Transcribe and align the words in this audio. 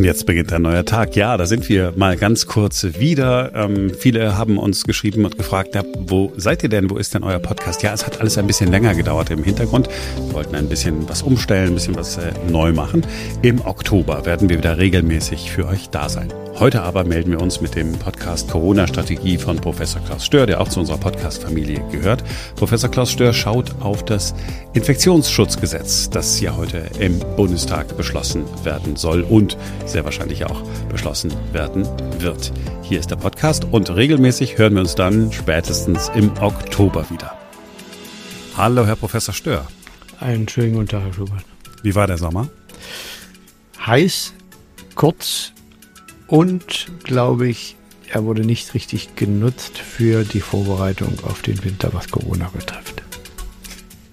Und 0.00 0.06
jetzt 0.06 0.24
beginnt 0.24 0.50
ein 0.54 0.62
neuer 0.62 0.86
Tag. 0.86 1.14
Ja, 1.14 1.36
da 1.36 1.44
sind 1.44 1.68
wir 1.68 1.92
mal 1.94 2.16
ganz 2.16 2.46
kurz 2.46 2.86
wieder. 2.98 3.54
Ähm, 3.54 3.92
viele 3.92 4.38
haben 4.38 4.56
uns 4.56 4.84
geschrieben 4.84 5.26
und 5.26 5.36
gefragt, 5.36 5.74
ja, 5.74 5.82
wo 6.06 6.32
seid 6.38 6.62
ihr 6.62 6.70
denn? 6.70 6.88
Wo 6.88 6.96
ist 6.96 7.12
denn 7.12 7.22
euer 7.22 7.38
Podcast? 7.38 7.82
Ja, 7.82 7.92
es 7.92 8.06
hat 8.06 8.18
alles 8.18 8.38
ein 8.38 8.46
bisschen 8.46 8.70
länger 8.70 8.94
gedauert 8.94 9.28
im 9.28 9.44
Hintergrund. 9.44 9.90
Wir 10.16 10.32
wollten 10.32 10.54
ein 10.54 10.70
bisschen 10.70 11.06
was 11.06 11.20
umstellen, 11.20 11.68
ein 11.68 11.74
bisschen 11.74 11.96
was 11.96 12.16
äh, 12.16 12.32
neu 12.48 12.72
machen. 12.72 13.02
Im 13.42 13.60
Oktober 13.66 14.24
werden 14.24 14.48
wir 14.48 14.56
wieder 14.56 14.78
regelmäßig 14.78 15.50
für 15.50 15.66
euch 15.66 15.90
da 15.90 16.08
sein. 16.08 16.32
Heute 16.58 16.82
aber 16.82 17.04
melden 17.04 17.32
wir 17.32 17.40
uns 17.40 17.62
mit 17.62 17.74
dem 17.74 17.92
Podcast 17.92 18.50
Corona-Strategie 18.50 19.38
von 19.38 19.56
Professor 19.56 20.02
Klaus 20.02 20.26
Stör, 20.26 20.46
der 20.46 20.60
auch 20.60 20.68
zu 20.68 20.80
unserer 20.80 20.98
Podcast-Familie 20.98 21.82
gehört. 21.90 22.22
Professor 22.56 22.90
Klaus 22.90 23.10
Stör 23.10 23.32
schaut 23.32 23.74
auf 23.80 24.04
das 24.04 24.34
Infektionsschutzgesetz, 24.74 26.10
das 26.10 26.38
ja 26.40 26.56
heute 26.56 26.82
im 26.98 27.18
Bundestag 27.36 27.96
beschlossen 27.96 28.44
werden 28.62 28.96
soll 28.96 29.22
und 29.22 29.56
sehr 29.90 30.04
wahrscheinlich 30.04 30.44
auch 30.46 30.62
beschlossen 30.88 31.32
werden 31.52 31.86
wird. 32.18 32.52
Hier 32.82 33.00
ist 33.00 33.10
der 33.10 33.16
Podcast 33.16 33.64
und 33.64 33.94
regelmäßig 33.94 34.58
hören 34.58 34.74
wir 34.74 34.80
uns 34.80 34.94
dann 34.94 35.32
spätestens 35.32 36.10
im 36.14 36.30
Oktober 36.38 37.08
wieder. 37.10 37.36
Hallo, 38.56 38.86
Herr 38.86 38.96
Professor 38.96 39.34
Stör. 39.34 39.66
Einen 40.18 40.48
schönen 40.48 40.74
guten 40.74 40.88
Tag, 40.88 41.02
Herr 41.04 41.12
Schubert. 41.12 41.44
Wie 41.82 41.94
war 41.94 42.06
der 42.06 42.18
Sommer? 42.18 42.48
Heiß, 43.86 44.34
kurz, 44.94 45.52
und, 46.30 46.86
glaube 47.02 47.48
ich, 47.48 47.76
er 48.08 48.24
wurde 48.24 48.42
nicht 48.42 48.74
richtig 48.74 49.16
genutzt 49.16 49.78
für 49.78 50.22
die 50.22 50.40
Vorbereitung 50.40 51.18
auf 51.24 51.42
den 51.42 51.64
Winter, 51.64 51.92
was 51.92 52.08
Corona 52.08 52.48
betrifft. 52.52 52.99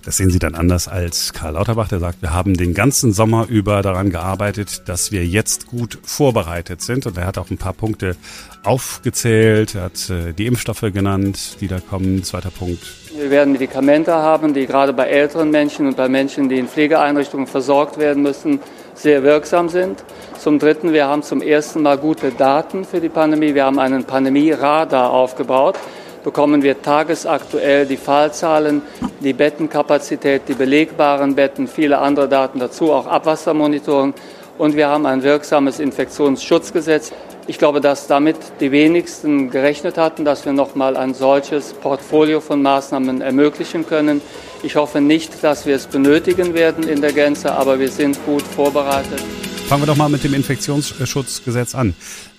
Das 0.07 0.15
sehen 0.15 0.29
Sie 0.29 0.39
dann 0.39 0.55
anders 0.55 0.87
als 0.87 1.33
Karl 1.33 1.55
Lauterbach, 1.55 1.89
der 1.89 1.99
sagt, 1.99 2.21
wir 2.21 2.33
haben 2.33 2.53
den 2.53 2.73
ganzen 2.73 3.11
Sommer 3.11 3.45
über 3.49 3.81
daran 3.81 4.09
gearbeitet, 4.09 4.83
dass 4.87 5.11
wir 5.11 5.25
jetzt 5.25 5.67
gut 5.67 5.99
vorbereitet 6.01 6.81
sind. 6.81 7.05
Und 7.05 7.17
er 7.17 7.25
hat 7.27 7.37
auch 7.37 7.49
ein 7.51 7.57
paar 7.57 7.73
Punkte 7.73 8.15
aufgezählt, 8.63 9.75
er 9.75 9.81
hat 9.81 10.09
äh, 10.09 10.31
die 10.31 10.45
Impfstoffe 10.45 10.79
genannt, 10.93 11.57
die 11.59 11.67
da 11.67 11.81
kommen. 11.81 12.23
Zweiter 12.23 12.51
Punkt. 12.51 12.79
Wir 13.17 13.29
werden 13.29 13.51
Medikamente 13.51 14.13
haben, 14.13 14.53
die 14.53 14.65
gerade 14.65 14.93
bei 14.93 15.07
älteren 15.07 15.51
Menschen 15.51 15.87
und 15.87 15.97
bei 15.97 16.07
Menschen, 16.07 16.47
die 16.47 16.57
in 16.57 16.69
Pflegeeinrichtungen 16.69 17.45
versorgt 17.45 17.97
werden 17.97 18.23
müssen, 18.23 18.61
sehr 18.93 19.23
wirksam 19.23 19.67
sind. 19.67 20.05
Zum 20.39 20.57
Dritten, 20.57 20.93
wir 20.93 21.07
haben 21.07 21.21
zum 21.21 21.41
ersten 21.41 21.81
Mal 21.81 21.97
gute 21.97 22.31
Daten 22.31 22.85
für 22.85 23.01
die 23.01 23.09
Pandemie. 23.09 23.53
Wir 23.53 23.65
haben 23.65 23.77
einen 23.77 24.05
Pandemie-Radar 24.05 25.09
aufgebaut. 25.09 25.77
Bekommen 26.23 26.63
wir 26.63 26.81
tagesaktuell 26.81 27.85
die 27.85 27.97
Fallzahlen, 27.97 28.81
die 29.21 29.33
Bettenkapazität, 29.33 30.43
die 30.47 30.53
belegbaren 30.53 31.35
Betten, 31.35 31.67
viele 31.67 31.99
andere 31.99 32.27
Daten 32.27 32.59
dazu, 32.59 32.91
auch 32.91 33.07
Abwassermonitoring. 33.07 34.13
Und 34.57 34.75
wir 34.75 34.87
haben 34.89 35.05
ein 35.05 35.23
wirksames 35.23 35.79
Infektionsschutzgesetz. 35.79 37.11
Ich 37.45 37.57
glaube, 37.59 37.79
dass 37.79 38.07
damit 38.07 38.35
die 38.59 38.71
wenigsten 38.71 39.49
gerechnet 39.49 39.97
hatten, 39.97 40.25
dass 40.25 40.45
wir 40.45 40.51
nochmal 40.51 40.97
ein 40.97 41.13
solches 41.13 41.73
Portfolio 41.73 42.41
von 42.41 42.61
Maßnahmen 42.61 43.21
ermöglichen 43.21 43.87
können. 43.87 44.21
Ich 44.63 44.75
hoffe 44.75 44.99
nicht, 44.99 45.43
dass 45.43 45.65
wir 45.65 45.75
es 45.75 45.85
benötigen 45.85 46.55
werden 46.55 46.87
in 46.87 46.99
der 46.99 47.13
Gänze, 47.13 47.53
aber 47.53 47.79
wir 47.79 47.89
sind 47.89 48.17
gut 48.25 48.41
vorbereitet. 48.41 49.21
Fangen 49.67 49.83
wir 49.83 49.87
doch 49.87 49.95
mal 49.95 50.09
mit 50.09 50.23
dem 50.23 50.33
Infektionsschutzgesetz 50.33 51.75
an. 51.75 51.93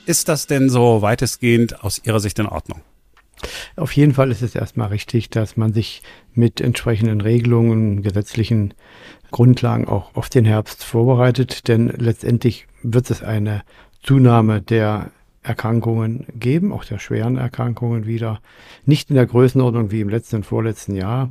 Ist 0.05 0.29
das 0.29 0.47
denn 0.47 0.69
so 0.69 1.03
weitestgehend 1.03 1.85
aus 1.85 2.01
Ihrer 2.05 2.21
Sicht 2.21 2.39
in 2.39 2.47
Ordnung? 2.47 2.81
Auf 3.77 3.93
jeden 3.93 4.15
Fall 4.15 4.31
ist 4.31 4.43
es 4.43 4.55
erstmal 4.55 4.89
richtig, 4.89 5.31
dass 5.31 5.57
man 5.57 5.73
sich 5.73 6.03
mit 6.35 6.61
entsprechenden 6.61 7.21
Regelungen, 7.21 8.03
gesetzlichen 8.03 8.75
Grundlagen 9.31 9.87
auch 9.87 10.15
auf 10.15 10.29
den 10.29 10.45
Herbst 10.45 10.85
vorbereitet, 10.85 11.69
denn 11.69 11.89
letztendlich 11.89 12.67
wird 12.83 13.11
es 13.11 13.23
eine 13.23 13.63
Zunahme 14.03 14.63
der 14.63 15.11
Erkrankungen 15.43 16.27
geben, 16.35 16.73
auch 16.73 16.85
der 16.85 16.99
schweren 16.99 17.37
Erkrankungen 17.37 18.07
wieder. 18.07 18.41
Nicht 18.85 19.11
in 19.11 19.17
der 19.17 19.27
Größenordnung 19.27 19.91
wie 19.91 20.01
im 20.01 20.09
letzten 20.09 20.37
und 20.37 20.47
vorletzten 20.47 20.95
Jahr. 20.95 21.31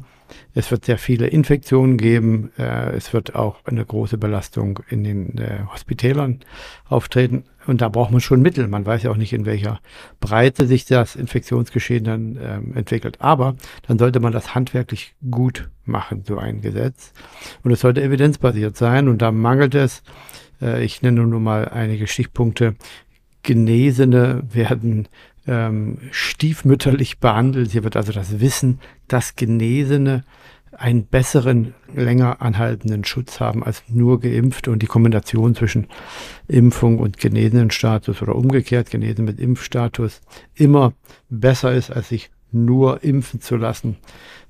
Es 0.54 0.72
wird 0.72 0.86
sehr 0.86 0.98
viele 0.98 1.28
Infektionen 1.28 1.98
geben. 1.98 2.52
Äh, 2.58 2.96
es 2.96 3.14
wird 3.14 3.36
auch 3.36 3.58
eine 3.66 3.86
große 3.86 4.18
Belastung 4.18 4.80
in 4.90 5.04
den 5.04 5.38
äh, 5.38 5.60
Hospitälern 5.72 6.40
auftreten. 6.90 7.44
Und 7.68 7.82
da 7.82 7.90
braucht 7.90 8.12
man 8.12 8.22
schon 8.22 8.42
Mittel. 8.42 8.68
Man 8.68 8.86
weiß 8.86 9.04
ja 9.04 9.12
auch 9.12 9.18
nicht, 9.18 9.34
in 9.34 9.46
welcher 9.46 9.80
Breite 10.20 10.66
sich 10.68 10.86
das 10.86 11.16
Infektionsgeschehen 11.16 12.04
dann 12.04 12.40
ähm, 12.42 12.74
entwickelt. 12.76 13.18
Aber 13.20 13.56
dann 13.88 14.00
sollte 14.00 14.20
man 14.20 14.34
das 14.34 14.56
handwerklich 14.56 15.14
gut 15.30 15.70
machen, 15.86 16.24
so 16.26 16.38
ein 16.38 16.62
Gesetz. 16.62 17.14
Und 17.64 17.72
es 17.72 17.82
sollte 17.82 18.02
evidenzbasiert 18.02 18.78
sein. 18.78 19.08
Und 19.08 19.22
da 19.22 19.32
mangelt 19.32 19.76
es 19.76 20.02
äh, 20.62 20.84
ich 20.84 21.02
nenne 21.02 21.26
nur 21.26 21.40
mal 21.40 21.70
einige 21.70 22.08
Stichpunkte. 22.08 22.76
Genesene 23.44 24.44
werden 24.52 25.08
ähm, 25.48 26.00
stiefmütterlich 26.12 27.20
behandelt. 27.20 27.72
Hier 27.72 27.84
wird 27.84 27.96
also 27.96 28.12
das 28.12 28.40
Wissen, 28.40 28.80
dass 29.08 29.36
Genesene 29.36 30.24
einen 30.78 31.06
besseren, 31.06 31.74
länger 31.94 32.42
anhaltenden 32.42 33.04
Schutz 33.04 33.40
haben 33.40 33.64
als 33.64 33.84
nur 33.88 34.20
geimpft 34.20 34.68
und 34.68 34.82
die 34.82 34.88
Kombination 34.88 35.56
zwischen 35.56 35.88
Impfung 36.48 37.00
und 37.00 37.18
genesenen 37.18 37.72
Status 37.72 38.22
oder 38.22 38.36
umgekehrt 38.36 38.90
genesen 38.90 39.26
mit 39.26 39.40
Impfstatus 39.40 40.22
immer 40.56 40.94
besser 41.30 41.74
ist, 41.74 41.92
als 41.92 42.10
sich 42.10 42.30
nur 42.52 43.04
impfen 43.04 43.42
zu 43.42 43.58
lassen. 43.58 43.98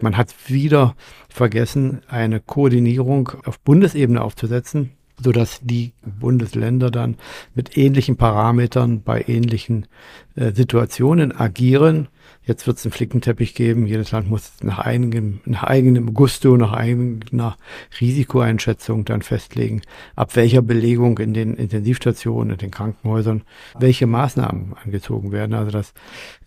Man 0.01 0.17
hat 0.17 0.33
wieder 0.47 0.95
vergessen, 1.29 2.01
eine 2.07 2.39
Koordinierung 2.39 3.31
auf 3.45 3.59
Bundesebene 3.59 4.21
aufzusetzen 4.21 4.91
sodass 5.21 5.59
die 5.63 5.93
Bundesländer 6.05 6.91
dann 6.91 7.15
mit 7.55 7.77
ähnlichen 7.77 8.17
Parametern 8.17 9.01
bei 9.01 9.23
ähnlichen 9.27 9.87
äh, 10.35 10.51
Situationen 10.53 11.35
agieren. 11.35 12.07
Jetzt 12.47 12.65
wird 12.65 12.77
es 12.77 12.85
einen 12.85 12.93
Flickenteppich 12.93 13.55
geben. 13.55 13.85
Jedes 13.87 14.11
Land 14.11 14.29
muss 14.29 14.53
nach 14.61 14.79
eigenem, 14.79 15.41
nach 15.43 15.63
eigenem 15.63 16.13
Gusto, 16.13 16.55
nach 16.55 16.71
eigener 16.71 17.57
Risikoeinschätzung 17.99 19.03
dann 19.03 19.21
festlegen, 19.21 19.81
ab 20.15 20.37
welcher 20.37 20.61
Belegung 20.61 21.19
in 21.19 21.33
den 21.33 21.55
Intensivstationen, 21.55 22.53
in 22.53 22.57
den 22.57 22.71
Krankenhäusern, 22.71 23.43
welche 23.77 24.07
Maßnahmen 24.07 24.75
angezogen 24.81 25.33
werden. 25.33 25.53
Also 25.53 25.71
das 25.71 25.93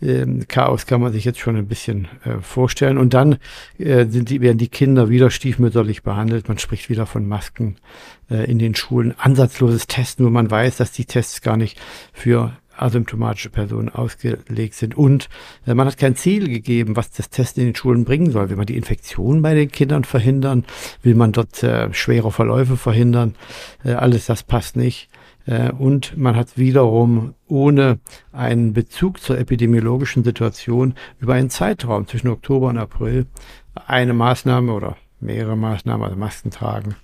äh, 0.00 0.24
Chaos 0.48 0.86
kann 0.86 1.02
man 1.02 1.12
sich 1.12 1.26
jetzt 1.26 1.38
schon 1.38 1.56
ein 1.56 1.68
bisschen 1.68 2.08
äh, 2.24 2.40
vorstellen. 2.40 2.96
Und 2.96 3.12
dann 3.12 3.36
äh, 3.78 4.06
sind 4.06 4.30
die, 4.30 4.40
werden 4.40 4.56
die 4.56 4.68
Kinder 4.68 5.10
wieder 5.10 5.30
stiefmütterlich 5.30 6.02
behandelt. 6.02 6.48
Man 6.48 6.56
spricht 6.56 6.88
wieder 6.88 7.04
von 7.04 7.28
Masken 7.28 7.76
äh, 8.30 8.50
in 8.50 8.58
den 8.58 8.74
Schulen, 8.74 9.14
ansatzloses 9.18 9.86
Testen, 9.86 10.24
wo 10.24 10.30
man 10.30 10.50
weiß, 10.50 10.78
dass 10.78 10.92
die 10.92 11.04
Tests 11.04 11.42
gar 11.42 11.58
nicht 11.58 11.78
für 12.14 12.56
asymptomatische 12.80 13.50
Personen 13.50 13.88
ausgelegt 13.88 14.74
sind. 14.74 14.96
Und 14.96 15.28
äh, 15.66 15.74
man 15.74 15.86
hat 15.86 15.98
kein 15.98 16.16
Ziel 16.16 16.48
gegeben, 16.48 16.96
was 16.96 17.10
das 17.10 17.30
Testen 17.30 17.62
in 17.62 17.70
den 17.70 17.76
Schulen 17.76 18.04
bringen 18.04 18.30
soll. 18.30 18.50
Will 18.50 18.56
man 18.56 18.66
die 18.66 18.76
Infektion 18.76 19.42
bei 19.42 19.54
den 19.54 19.70
Kindern 19.70 20.04
verhindern? 20.04 20.64
Will 21.02 21.14
man 21.14 21.32
dort 21.32 21.62
äh, 21.62 21.92
schwere 21.92 22.30
Verläufe 22.30 22.76
verhindern? 22.76 23.34
Äh, 23.84 23.92
alles 23.92 24.26
das 24.26 24.42
passt 24.42 24.76
nicht. 24.76 25.08
Äh, 25.46 25.72
und 25.72 26.16
man 26.16 26.36
hat 26.36 26.56
wiederum 26.56 27.34
ohne 27.48 27.98
einen 28.32 28.72
Bezug 28.72 29.20
zur 29.20 29.38
epidemiologischen 29.38 30.24
Situation 30.24 30.94
über 31.18 31.34
einen 31.34 31.50
Zeitraum 31.50 32.06
zwischen 32.06 32.28
Oktober 32.28 32.68
und 32.68 32.78
April 32.78 33.26
eine 33.86 34.12
Maßnahme 34.12 34.72
oder 34.72 34.96
mehrere 35.20 35.56
Maßnahmen, 35.56 36.04
also 36.04 36.16
Masken 36.16 36.50
tragen, 36.50 36.96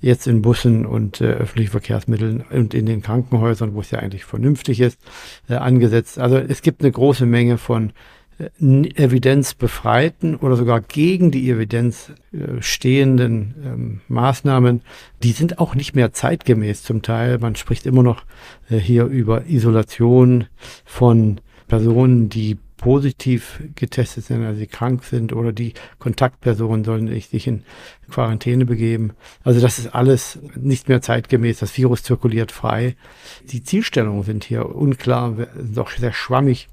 jetzt 0.00 0.26
in 0.26 0.42
Bussen 0.42 0.86
und 0.86 1.20
äh, 1.20 1.26
öffentlichen 1.26 1.70
Verkehrsmitteln 1.70 2.44
und 2.50 2.74
in 2.74 2.86
den 2.86 3.02
Krankenhäusern, 3.02 3.74
wo 3.74 3.80
es 3.80 3.90
ja 3.90 3.98
eigentlich 3.98 4.24
vernünftig 4.24 4.80
ist, 4.80 5.00
äh, 5.48 5.54
angesetzt. 5.54 6.18
Also 6.18 6.36
es 6.36 6.62
gibt 6.62 6.82
eine 6.82 6.92
große 6.92 7.26
Menge 7.26 7.58
von 7.58 7.92
äh, 8.38 8.50
evidenzbefreiten 8.94 10.36
oder 10.36 10.56
sogar 10.56 10.80
gegen 10.80 11.30
die 11.30 11.50
Evidenz 11.50 12.12
äh, 12.32 12.60
stehenden 12.60 13.54
ähm, 13.64 14.00
Maßnahmen, 14.08 14.82
die 15.22 15.32
sind 15.32 15.58
auch 15.58 15.74
nicht 15.74 15.94
mehr 15.94 16.12
zeitgemäß 16.12 16.82
zum 16.82 17.02
Teil. 17.02 17.38
Man 17.38 17.56
spricht 17.56 17.86
immer 17.86 18.02
noch 18.02 18.24
äh, 18.70 18.76
hier 18.78 19.04
über 19.04 19.46
Isolation 19.46 20.46
von 20.84 21.40
Personen, 21.68 22.28
die 22.28 22.58
positiv 22.80 23.62
getestet 23.74 24.24
sind, 24.24 24.42
also 24.42 24.58
die 24.58 24.66
krank 24.66 25.04
sind 25.04 25.34
oder 25.34 25.52
die 25.52 25.74
Kontaktpersonen 25.98 26.82
sollen 26.82 27.08
sich 27.08 27.46
in 27.46 27.62
Quarantäne 28.10 28.64
begeben. 28.64 29.12
Also 29.44 29.60
das 29.60 29.78
ist 29.78 29.94
alles 29.94 30.38
nicht 30.56 30.88
mehr 30.88 31.02
zeitgemäß. 31.02 31.58
Das 31.58 31.76
Virus 31.76 32.02
zirkuliert 32.02 32.52
frei. 32.52 32.96
Die 33.44 33.62
Zielstellungen 33.62 34.22
sind 34.22 34.44
hier 34.44 34.74
unklar, 34.74 35.36
doch 35.58 35.90
sehr 35.90 36.14
schwammig 36.14 36.68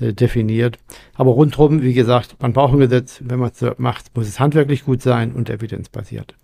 äh, 0.00 0.14
definiert. 0.14 0.78
Aber 1.14 1.32
rundherum, 1.32 1.82
wie 1.82 1.94
gesagt, 1.94 2.36
man 2.40 2.54
braucht 2.54 2.72
ein 2.72 2.80
Gesetz. 2.80 3.20
Wenn 3.22 3.38
man 3.38 3.50
es 3.50 3.62
macht, 3.76 4.16
muss 4.16 4.28
es 4.28 4.40
handwerklich 4.40 4.86
gut 4.86 5.02
sein 5.02 5.32
und 5.32 5.50
evidenzbasiert. 5.50 6.34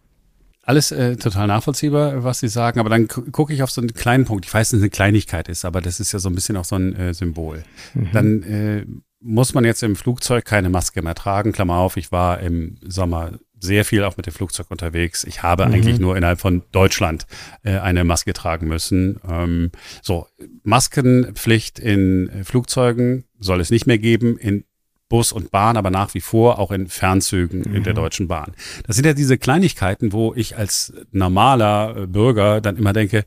Alles 0.67 0.91
äh, 0.91 1.17
total 1.17 1.47
nachvollziehbar, 1.47 2.25
was 2.25 2.41
Sie 2.41 2.49
sagen, 2.49 2.81
aber 2.81 2.91
dann 2.91 3.07
gucke 3.07 3.55
ich 3.55 3.63
auf 3.63 3.71
so 3.71 3.81
einen 3.81 3.95
kleinen 3.95 4.25
Punkt. 4.25 4.47
Ich 4.47 4.53
weiß, 4.53 4.71
dass 4.71 4.79
es 4.79 4.83
eine 4.83 4.91
Kleinigkeit 4.91 5.49
ist, 5.49 5.65
aber 5.65 5.81
das 5.81 6.01
ist 6.01 6.11
ja 6.11 6.19
so 6.19 6.29
ein 6.29 6.35
bisschen 6.35 6.57
auch 6.57 6.65
so 6.65 6.75
ein 6.75 6.95
äh, 6.97 7.15
Symbol. 7.15 7.63
Mhm. 7.95 8.09
Dann 8.13 8.43
äh, 8.43 8.85
muss 9.27 9.55
man 9.55 9.65
jetzt 9.65 9.83
im 9.83 9.97
Flugzeug 9.97 10.45
keine 10.45 10.69
Maske 10.69 11.03
mehr 11.03 11.15
tragen. 11.15 11.53
Klammer 11.53 11.77
auf, 11.77 11.97
ich 11.97 12.13
war 12.13 12.41
im 12.41 12.77
Sommer 12.87 13.33
sehr 13.59 13.85
viel 13.85 14.05
auch 14.05 14.17
mit 14.17 14.27
dem 14.27 14.33
Flugzeug 14.33 14.71
unterwegs. 14.71 15.25
Ich 15.25 15.43
habe 15.43 15.67
mhm. 15.67 15.75
eigentlich 15.75 15.99
nur 15.99 16.17
innerhalb 16.17 16.41
von 16.41 16.63
Deutschland 16.73 17.27
äh, 17.63 17.79
eine 17.79 18.05
Maske 18.05 18.33
tragen 18.33 18.69
müssen. 18.69 19.21
Ähm, 19.29 19.73
so, 20.03 20.27
Maskenpflicht 20.63 21.79
in 21.79 22.31
Flugzeugen 22.45 23.25
soll 23.41 23.61
es 23.61 23.71
nicht 23.71 23.87
mehr 23.87 23.99
geben. 23.99 24.39
In 24.39 24.65
Bus 25.09 25.33
und 25.33 25.51
Bahn, 25.53 25.77
aber 25.77 25.91
nach 25.91 26.15
wie 26.15 26.21
vor 26.21 26.59
auch 26.59 26.73
in 26.73 26.89
Fernzügen 26.89 27.61
mhm. 27.61 27.77
in 27.77 27.83
der 27.83 27.93
mhm. 27.93 27.99
Deutschen 27.99 28.29
Bahn. 28.29 28.53
Das 28.87 28.97
sind 28.97 29.07
ja 29.07 29.15
diese 29.15 29.39
Kleinigkeiten, 29.39 30.13
wo 30.13 30.35
ich 30.35 30.57
als 30.57 30.93
normaler 31.13 32.07
Bürger 32.07 32.61
dann 32.61 32.77
immer 32.77 32.93
denke, 32.93 33.25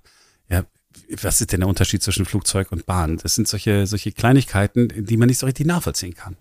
was 1.22 1.42
ist 1.42 1.52
denn 1.52 1.62
der 1.62 1.70
Unterschied 1.70 2.04
zwischen 2.04 2.26
Flugzeug 2.26 2.72
und 2.72 2.86
Bahn? 2.86 3.18
Das 3.18 3.36
sind 3.36 3.48
solche, 3.48 3.88
solche 3.88 4.12
Kleinigkeiten, 4.12 4.90
die 4.96 5.18
man 5.18 5.28
nicht 5.28 5.40
so 5.40 5.46
richtig 5.46 5.66
nachvollziehen 5.66 6.14
kann. 6.14 6.36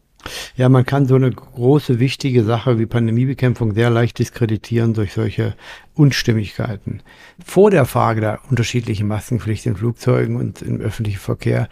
Ja, 0.56 0.68
man 0.68 0.84
kann 0.84 1.06
so 1.06 1.14
eine 1.14 1.30
große, 1.30 2.00
wichtige 2.00 2.42
Sache 2.44 2.78
wie 2.78 2.86
Pandemiebekämpfung 2.86 3.74
sehr 3.74 3.88
leicht 3.88 4.18
diskreditieren 4.18 4.92
durch 4.92 5.12
solche 5.12 5.54
Unstimmigkeiten. 5.94 7.02
Vor 7.44 7.70
der 7.70 7.84
Frage 7.84 8.20
der 8.20 8.40
unterschiedlichen 8.50 9.06
Maskenpflicht 9.06 9.66
in 9.66 9.76
Flugzeugen 9.76 10.36
und 10.36 10.60
im 10.60 10.80
öffentlichen 10.80 11.20
Verkehr 11.20 11.68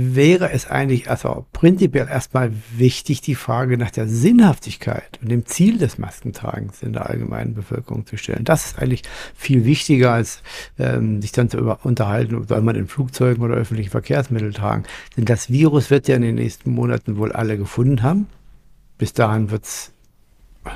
wäre 0.00 0.50
es 0.50 0.66
eigentlich 0.66 1.10
also 1.10 1.46
prinzipiell 1.52 2.08
erstmal 2.08 2.52
wichtig, 2.76 3.20
die 3.20 3.34
Frage 3.34 3.76
nach 3.76 3.90
der 3.90 4.08
Sinnhaftigkeit 4.08 5.18
und 5.20 5.30
dem 5.30 5.44
Ziel 5.44 5.76
des 5.76 5.98
Maskentragens 5.98 6.82
in 6.82 6.94
der 6.94 7.10
allgemeinen 7.10 7.54
Bevölkerung 7.54 8.06
zu 8.06 8.16
stellen. 8.16 8.44
Das 8.44 8.64
ist 8.64 8.78
eigentlich 8.78 9.02
viel 9.34 9.64
wichtiger, 9.64 10.12
als 10.12 10.42
ähm, 10.78 11.20
sich 11.20 11.32
dann 11.32 11.50
zu 11.50 11.58
unterhalten, 11.82 12.46
soll 12.48 12.62
man 12.62 12.76
in 12.76 12.88
Flugzeugen 12.88 13.44
oder 13.44 13.56
öffentlichen 13.56 13.90
Verkehrsmitteln 13.90 14.52
tragen. 14.52 14.84
Denn 15.16 15.26
das 15.26 15.50
Virus 15.50 15.90
wird 15.90 16.08
ja 16.08 16.16
in 16.16 16.22
den 16.22 16.36
nächsten 16.36 16.70
Monaten 16.70 17.18
wohl 17.18 17.32
alle 17.32 17.58
gefunden 17.58 18.02
haben. 18.02 18.26
Bis 18.96 19.12
dahin 19.12 19.50
wird 19.50 19.64
es 19.64 19.92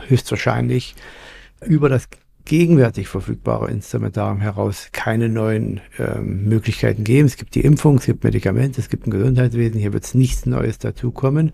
höchstwahrscheinlich 0.08 0.94
über 1.64 1.88
das 1.88 2.08
gegenwärtig 2.44 3.08
verfügbare 3.08 3.70
Instrumentarium 3.70 4.40
heraus 4.40 4.88
keine 4.92 5.28
neuen 5.28 5.80
ähm, 5.98 6.44
Möglichkeiten 6.44 7.04
geben. 7.04 7.26
Es 7.26 7.36
gibt 7.36 7.54
die 7.54 7.62
Impfung, 7.62 7.96
es 7.96 8.06
gibt 8.06 8.24
Medikamente, 8.24 8.80
es 8.80 8.88
gibt 8.88 9.06
ein 9.06 9.10
Gesundheitswesen, 9.10 9.80
hier 9.80 9.92
wird 9.92 10.14
nichts 10.14 10.44
Neues 10.46 10.78
dazukommen. 10.78 11.52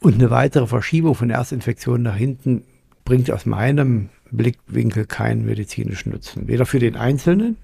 Und 0.00 0.14
eine 0.14 0.30
weitere 0.30 0.66
Verschiebung 0.66 1.14
von 1.14 1.30
Erstinfektionen 1.30 2.02
nach 2.02 2.16
hinten 2.16 2.64
bringt 3.04 3.30
aus 3.30 3.46
meinem 3.46 4.08
Blickwinkel 4.30 5.06
keinen 5.06 5.44
medizinischen 5.44 6.12
Nutzen. 6.12 6.48
Weder 6.48 6.66
für 6.66 6.78
den 6.78 6.96
Einzelnen 6.96 7.56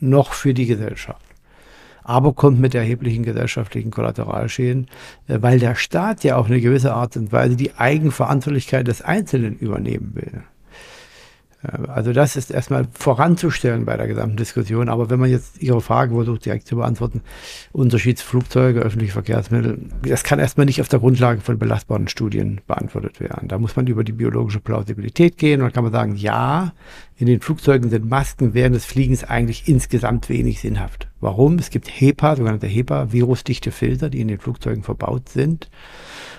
noch 0.00 0.32
für 0.32 0.54
die 0.54 0.66
Gesellschaft. 0.66 1.24
Aber 2.02 2.32
kommt 2.32 2.58
mit 2.58 2.74
erheblichen 2.74 3.22
gesellschaftlichen 3.22 3.92
Kollateralschäden, 3.92 4.88
äh, 5.28 5.38
weil 5.40 5.60
der 5.60 5.76
Staat 5.76 6.24
ja 6.24 6.36
auf 6.36 6.46
eine 6.46 6.60
gewisse 6.60 6.94
Art 6.94 7.16
und 7.16 7.30
Weise 7.32 7.54
die 7.54 7.74
Eigenverantwortlichkeit 7.76 8.88
des 8.88 9.02
Einzelnen 9.02 9.56
übernehmen 9.56 10.12
will. 10.14 10.42
Also 11.62 12.12
das 12.12 12.34
ist 12.34 12.50
erstmal 12.50 12.88
voranzustellen 12.92 13.84
bei 13.84 13.96
der 13.96 14.08
gesamten 14.08 14.36
Diskussion. 14.36 14.88
Aber 14.88 15.10
wenn 15.10 15.20
man 15.20 15.30
jetzt 15.30 15.62
Ihre 15.62 15.80
Frage 15.80 16.14
versucht 16.14 16.44
direkt 16.44 16.66
zu 16.66 16.76
beantworten, 16.76 17.22
Unterschied 17.70 18.20
Flugzeuge, 18.20 18.80
öffentliche 18.80 19.12
Verkehrsmittel, 19.12 19.78
das 20.02 20.24
kann 20.24 20.40
erstmal 20.40 20.66
nicht 20.66 20.80
auf 20.80 20.88
der 20.88 20.98
Grundlage 20.98 21.40
von 21.40 21.58
belastbaren 21.58 22.08
Studien 22.08 22.60
beantwortet 22.66 23.20
werden. 23.20 23.48
Da 23.48 23.58
muss 23.58 23.76
man 23.76 23.86
über 23.86 24.02
die 24.02 24.12
biologische 24.12 24.60
Plausibilität 24.60 25.38
gehen 25.38 25.60
und 25.60 25.66
dann 25.66 25.72
kann 25.72 25.84
man 25.84 25.92
sagen, 25.92 26.16
ja, 26.16 26.72
in 27.22 27.28
den 27.28 27.40
Flugzeugen 27.40 27.88
sind 27.88 28.10
Masken 28.10 28.52
während 28.52 28.74
des 28.74 28.84
Fliegens 28.84 29.22
eigentlich 29.22 29.68
insgesamt 29.68 30.28
wenig 30.28 30.58
sinnhaft. 30.58 31.06
Warum? 31.20 31.56
Es 31.60 31.70
gibt 31.70 31.88
HEPA, 31.88 32.34
sogenannte 32.34 32.66
HEPA, 32.66 33.12
virusdichte 33.12 33.70
Filter, 33.70 34.10
die 34.10 34.20
in 34.20 34.26
den 34.26 34.40
Flugzeugen 34.40 34.82
verbaut 34.82 35.28
sind 35.28 35.70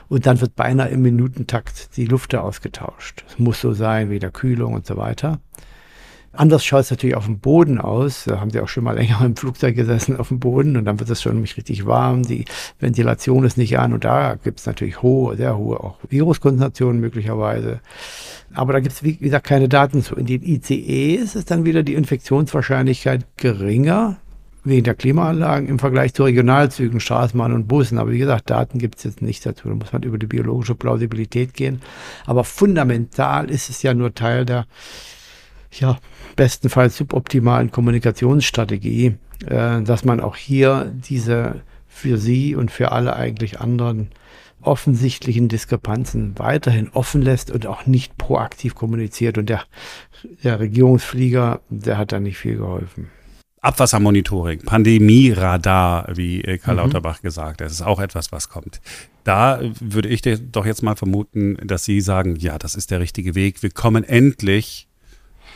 und 0.09 0.25
dann 0.25 0.41
wird 0.41 0.57
beinahe 0.57 0.89
im 0.89 1.01
Minutentakt 1.01 1.95
die 1.95 2.05
Luft 2.05 2.35
ausgetauscht. 2.35 3.23
Es 3.29 3.39
muss 3.39 3.61
so 3.61 3.71
sein, 3.71 4.09
wegen 4.09 4.19
der 4.19 4.31
Kühlung 4.31 4.73
und 4.73 4.85
so 4.85 4.97
weiter. 4.97 5.39
Anders 6.35 6.65
schaut 6.65 6.81
es 6.81 6.91
natürlich 6.91 7.15
auf 7.15 7.25
dem 7.25 7.37
Boden 7.37 7.79
aus. 7.79 8.23
Da 8.25 8.39
haben 8.39 8.49
Sie 8.49 8.59
auch 8.59 8.67
schon 8.67 8.83
mal 8.83 8.95
länger 8.95 9.21
im 9.23 9.35
Flugzeug 9.35 9.75
gesessen 9.75 10.17
auf 10.17 10.29
dem 10.29 10.39
Boden 10.39 10.75
und 10.75 10.85
dann 10.85 10.99
wird 10.99 11.09
es 11.11 11.21
schon 11.21 11.33
nämlich 11.33 11.57
richtig 11.57 11.85
warm. 11.85 12.23
Die 12.23 12.45
Ventilation 12.79 13.43
ist 13.43 13.57
nicht 13.57 13.77
an 13.77 13.93
und 13.93 14.03
da 14.03 14.35
gibt 14.43 14.59
es 14.59 14.65
natürlich 14.65 15.03
hohe, 15.03 15.37
sehr 15.37 15.57
hohe 15.57 15.79
auch 15.79 15.99
Viruskonzentrationen 16.09 16.99
möglicherweise. 16.99 17.81
Aber 18.55 18.73
da 18.73 18.79
gibt 18.79 18.93
es, 18.93 19.03
wie 19.03 19.15
gesagt, 19.15 19.45
keine 19.45 19.69
Daten 19.69 20.01
zu. 20.01 20.15
In 20.15 20.25
den 20.25 20.41
ICEs 20.41 21.35
ist 21.35 21.51
dann 21.51 21.65
wieder 21.65 21.83
die 21.83 21.93
Infektionswahrscheinlichkeit 21.93 23.25
geringer 23.37 24.17
wegen 24.63 24.83
der 24.83 24.95
Klimaanlagen 24.95 25.67
im 25.67 25.77
Vergleich 25.77 26.13
zu 26.13 26.23
Regionalzügen, 26.23 26.99
Straßenbahnen 26.99 27.55
und 27.55 27.67
Bussen. 27.67 27.97
Aber 27.97 28.11
wie 28.11 28.17
gesagt, 28.17 28.49
Daten 28.49 28.79
gibt 28.79 28.97
es 28.97 29.03
jetzt 29.03 29.21
nicht 29.21 29.45
dazu. 29.45 29.67
Da 29.67 29.75
muss 29.75 29.91
man 29.93 30.03
über 30.03 30.17
die 30.17 30.25
biologische 30.25 30.75
Plausibilität 30.75 31.53
gehen. 31.53 31.81
Aber 32.25 32.43
fundamental 32.43 33.49
ist 33.49 33.69
es 33.69 33.83
ja 33.83 33.93
nur 33.93 34.13
Teil 34.13 34.45
der, 34.45 34.65
ja, 35.79 35.97
bestenfalls 36.35 36.97
suboptimalen 36.97 37.71
Kommunikationsstrategie, 37.71 39.15
äh, 39.45 39.81
dass 39.81 40.05
man 40.05 40.19
auch 40.19 40.35
hier 40.35 40.91
diese 41.07 41.61
für 41.87 42.17
Sie 42.17 42.55
und 42.55 42.71
für 42.71 42.91
alle 42.91 43.15
eigentlich 43.15 43.61
anderen 43.61 44.09
offensichtlichen 44.61 45.49
Diskrepanzen 45.49 46.37
weiterhin 46.37 46.89
offen 46.89 47.21
lässt 47.21 47.51
und 47.51 47.67
auch 47.67 47.85
nicht 47.85 48.17
proaktiv 48.17 48.75
kommuniziert. 48.75 49.37
Und 49.37 49.49
der, 49.49 49.63
der 50.43 50.59
Regierungsflieger, 50.59 51.61
der 51.69 51.97
hat 51.97 52.11
da 52.11 52.19
nicht 52.19 52.37
viel 52.37 52.57
geholfen. 52.57 53.09
Abwassermonitoring, 53.61 54.59
Pandemieradar, 54.59 56.09
wie 56.15 56.41
äh, 56.41 56.57
Karl 56.57 56.75
mhm. 56.75 56.81
Lauterbach 56.81 57.21
gesagt 57.21 57.61
hat, 57.61 57.67
das 57.67 57.71
ist 57.71 57.81
auch 57.81 58.01
etwas, 58.01 58.31
was 58.33 58.49
kommt. 58.49 58.81
Da 59.23 59.61
würde 59.79 60.09
ich 60.09 60.21
doch 60.21 60.65
jetzt 60.65 60.83
mal 60.83 60.97
vermuten, 60.97 61.55
dass 61.63 61.85
Sie 61.85 62.01
sagen, 62.01 62.35
ja, 62.35 62.57
das 62.57 62.75
ist 62.75 62.91
der 62.91 62.99
richtige 62.99 63.35
Weg. 63.35 63.63
Wir 63.63 63.71
kommen 63.71 64.03
endlich 64.03 64.89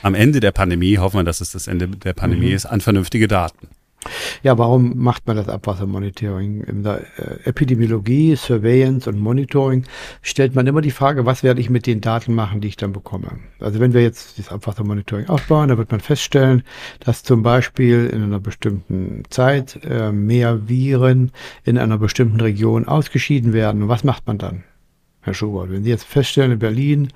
am 0.02 0.16
Ende 0.16 0.40
der 0.40 0.52
Pandemie, 0.52 0.98
hoffen 0.98 1.18
wir, 1.18 1.24
dass 1.24 1.42
es 1.42 1.52
das 1.52 1.68
Ende 1.68 1.88
der 1.88 2.14
Pandemie 2.14 2.50
mhm. 2.50 2.56
ist, 2.56 2.66
an 2.66 2.82
vernünftige 2.82 3.28
Daten. 3.28 3.70
Ja, 4.44 4.58
warum 4.58 4.98
macht 4.98 5.28
man 5.28 5.36
das 5.36 5.50
Abwassermonitoring? 5.50 6.62
In 6.62 6.84
der 6.84 7.02
äh, 7.18 7.50
Epidemiologie, 7.50 8.36
Surveillance 8.36 9.10
und 9.10 9.20
Monitoring 9.20 9.86
stellt 10.22 10.56
man 10.56 10.68
immer 10.68 10.82
die 10.82 10.92
Frage, 10.92 11.26
was 11.26 11.44
werde 11.44 11.62
ich 11.62 11.70
mit 11.70 11.88
den 11.88 12.02
Daten 12.02 12.34
machen, 12.34 12.62
die 12.62 12.68
ich 12.68 12.78
dann 12.78 12.94
bekomme? 12.94 13.40
Also 13.60 13.80
wenn 13.80 13.94
wir 13.94 14.02
jetzt 14.02 14.40
das 14.40 14.50
Abwassermonitoring 14.50 15.28
aufbauen, 15.30 15.70
dann 15.70 15.78
wird 15.78 15.92
man 15.92 16.00
feststellen, 16.00 16.64
dass 17.00 17.24
zum 17.24 17.44
Beispiel 17.44 18.08
in 18.08 18.24
einer 18.24 18.40
bestimmten 18.40 19.24
Zeit 19.30 19.80
äh, 19.84 20.12
mehr 20.12 20.68
Viren 20.70 21.32
in 21.64 21.78
einer 21.78 21.98
bestimmten 21.98 22.40
Region 22.40 22.88
ausgeschieden 22.88 23.54
werden. 23.54 23.84
Und 23.84 23.90
was 23.90 24.04
macht 24.04 24.28
man 24.28 24.38
dann, 24.38 24.64
Herr 25.22 25.34
Schubert? 25.34 25.72
Wenn 25.72 25.84
Sie 25.84 25.90
jetzt 25.90 26.06
feststellen, 26.06 26.52
in 26.52 26.60
Berlin 26.60 27.10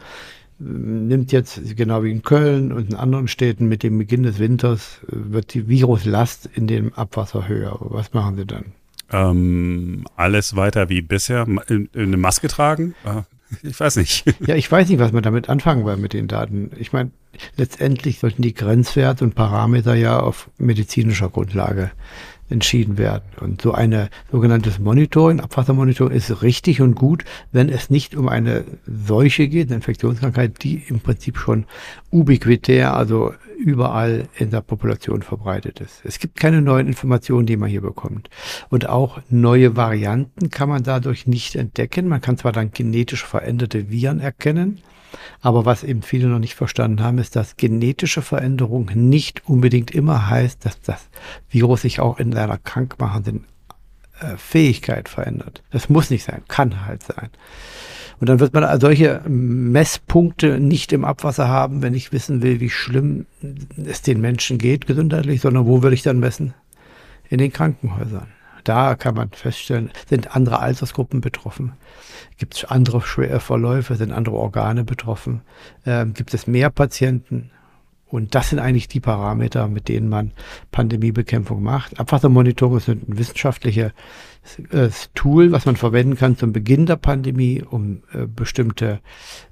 nimmt 0.61 1.31
jetzt, 1.31 1.75
genau 1.75 2.03
wie 2.03 2.11
in 2.11 2.21
Köln 2.21 2.71
und 2.71 2.91
in 2.91 2.95
anderen 2.95 3.27
Städten, 3.27 3.67
mit 3.67 3.83
dem 3.83 3.97
Beginn 3.97 4.23
des 4.23 4.39
Winters 4.39 5.01
äh, 5.07 5.33
wird 5.33 5.53
die 5.53 5.67
Viruslast 5.67 6.49
in 6.53 6.67
dem 6.67 6.93
Abwasser 6.93 7.47
höher. 7.47 7.77
Was 7.79 8.13
machen 8.13 8.35
Sie 8.35 8.45
dann? 8.45 8.65
Ähm, 9.11 10.05
alles 10.15 10.55
weiter 10.55 10.89
wie 10.89 11.01
bisher. 11.01 11.45
Eine 11.95 12.17
Maske 12.17 12.47
tragen? 12.47 12.95
Äh, 13.03 13.23
ich 13.63 13.79
weiß 13.79 13.97
nicht. 13.97 14.23
Ja, 14.47 14.55
ich 14.55 14.71
weiß 14.71 14.89
nicht, 14.89 14.99
was 14.99 15.11
man 15.11 15.23
damit 15.23 15.49
anfangen 15.49 15.85
will 15.85 15.97
mit 15.97 16.13
den 16.13 16.27
Daten. 16.27 16.71
Ich 16.77 16.93
meine, 16.93 17.11
letztendlich 17.57 18.19
sollten 18.19 18.41
die 18.41 18.53
Grenzwerte 18.53 19.23
und 19.23 19.35
Parameter 19.35 19.95
ja 19.95 20.19
auf 20.19 20.49
medizinischer 20.57 21.29
Grundlage 21.29 21.91
entschieden 22.51 22.97
werden. 22.97 23.23
Und 23.39 23.61
so 23.61 23.73
eine 23.73 24.09
sogenanntes 24.31 24.79
Monitoring, 24.79 25.39
Abwassermonitoring 25.39 26.15
ist 26.15 26.41
richtig 26.41 26.81
und 26.81 26.95
gut, 26.95 27.23
wenn 27.51 27.69
es 27.69 27.89
nicht 27.89 28.15
um 28.15 28.27
eine 28.27 28.63
Seuche 28.85 29.47
geht, 29.47 29.69
eine 29.69 29.77
Infektionskrankheit, 29.77 30.63
die 30.63 30.83
im 30.87 30.99
Prinzip 30.99 31.37
schon 31.37 31.65
ubiquitär, 32.11 32.95
also 32.95 33.33
überall 33.61 34.27
in 34.37 34.49
der 34.49 34.61
Population 34.61 35.21
verbreitet 35.21 35.79
ist. 35.79 36.01
Es 36.03 36.19
gibt 36.19 36.39
keine 36.39 36.61
neuen 36.61 36.87
Informationen, 36.87 37.45
die 37.45 37.57
man 37.57 37.69
hier 37.69 37.81
bekommt. 37.81 38.29
Und 38.69 38.89
auch 38.89 39.21
neue 39.29 39.75
Varianten 39.75 40.49
kann 40.49 40.69
man 40.69 40.83
dadurch 40.83 41.27
nicht 41.27 41.55
entdecken. 41.55 42.07
Man 42.07 42.21
kann 42.21 42.37
zwar 42.37 42.51
dann 42.51 42.71
genetisch 42.71 43.23
veränderte 43.25 43.89
Viren 43.89 44.19
erkennen, 44.19 44.81
aber 45.41 45.65
was 45.65 45.83
eben 45.83 46.01
viele 46.01 46.27
noch 46.27 46.39
nicht 46.39 46.55
verstanden 46.55 47.01
haben, 47.03 47.17
ist, 47.17 47.35
dass 47.35 47.57
genetische 47.57 48.21
Veränderung 48.21 48.89
nicht 48.93 49.47
unbedingt 49.47 49.91
immer 49.91 50.29
heißt, 50.29 50.65
dass 50.65 50.81
das 50.81 51.09
Virus 51.49 51.81
sich 51.81 51.99
auch 51.99 52.19
in 52.19 52.31
seiner 52.31 52.57
krankmachenden 52.57 53.45
Fähigkeit 54.37 55.09
verändert. 55.09 55.63
Das 55.71 55.89
muss 55.89 56.09
nicht 56.09 56.23
sein, 56.23 56.41
kann 56.47 56.85
halt 56.85 57.03
sein. 57.03 57.29
Und 58.19 58.29
dann 58.29 58.39
wird 58.39 58.53
man 58.53 58.79
solche 58.79 59.21
Messpunkte 59.27 60.59
nicht 60.59 60.93
im 60.93 61.05
Abwasser 61.05 61.47
haben, 61.47 61.81
wenn 61.81 61.95
ich 61.95 62.11
wissen 62.11 62.43
will, 62.43 62.59
wie 62.59 62.69
schlimm 62.69 63.25
es 63.83 64.03
den 64.03 64.21
Menschen 64.21 64.59
geht 64.59 64.85
gesundheitlich, 64.85 65.41
sondern 65.41 65.65
wo 65.65 65.81
würde 65.81 65.95
ich 65.95 66.03
dann 66.03 66.19
messen? 66.19 66.53
In 67.29 67.39
den 67.39 67.51
Krankenhäusern. 67.51 68.27
Da 68.63 68.93
kann 68.95 69.15
man 69.15 69.31
feststellen, 69.31 69.89
sind 70.07 70.35
andere 70.35 70.59
Altersgruppen 70.59 71.21
betroffen. 71.21 71.73
Gibt 72.37 72.55
es 72.55 72.65
andere 72.65 73.01
schwere 73.01 73.39
Verläufe, 73.39 73.95
sind 73.95 74.11
andere 74.11 74.35
Organe 74.35 74.83
betroffen? 74.83 75.41
Ähm, 75.85 76.13
gibt 76.13 76.33
es 76.35 76.45
mehr 76.45 76.69
Patienten? 76.69 77.49
Und 78.11 78.35
das 78.35 78.49
sind 78.49 78.59
eigentlich 78.59 78.89
die 78.89 78.99
Parameter, 78.99 79.69
mit 79.69 79.87
denen 79.87 80.09
man 80.09 80.33
Pandemiebekämpfung 80.71 81.63
macht. 81.63 81.97
Abwassermonitoring 81.97 82.77
ist 82.77 82.89
ein 82.89 83.03
wissenschaftliches 83.07 83.91
äh, 84.71 84.89
Tool, 85.15 85.53
was 85.53 85.65
man 85.65 85.77
verwenden 85.77 86.17
kann 86.17 86.35
zum 86.35 86.51
Beginn 86.51 86.85
der 86.85 86.97
Pandemie, 86.97 87.63
um 87.63 88.03
äh, 88.13 88.27
bestimmte 88.27 88.99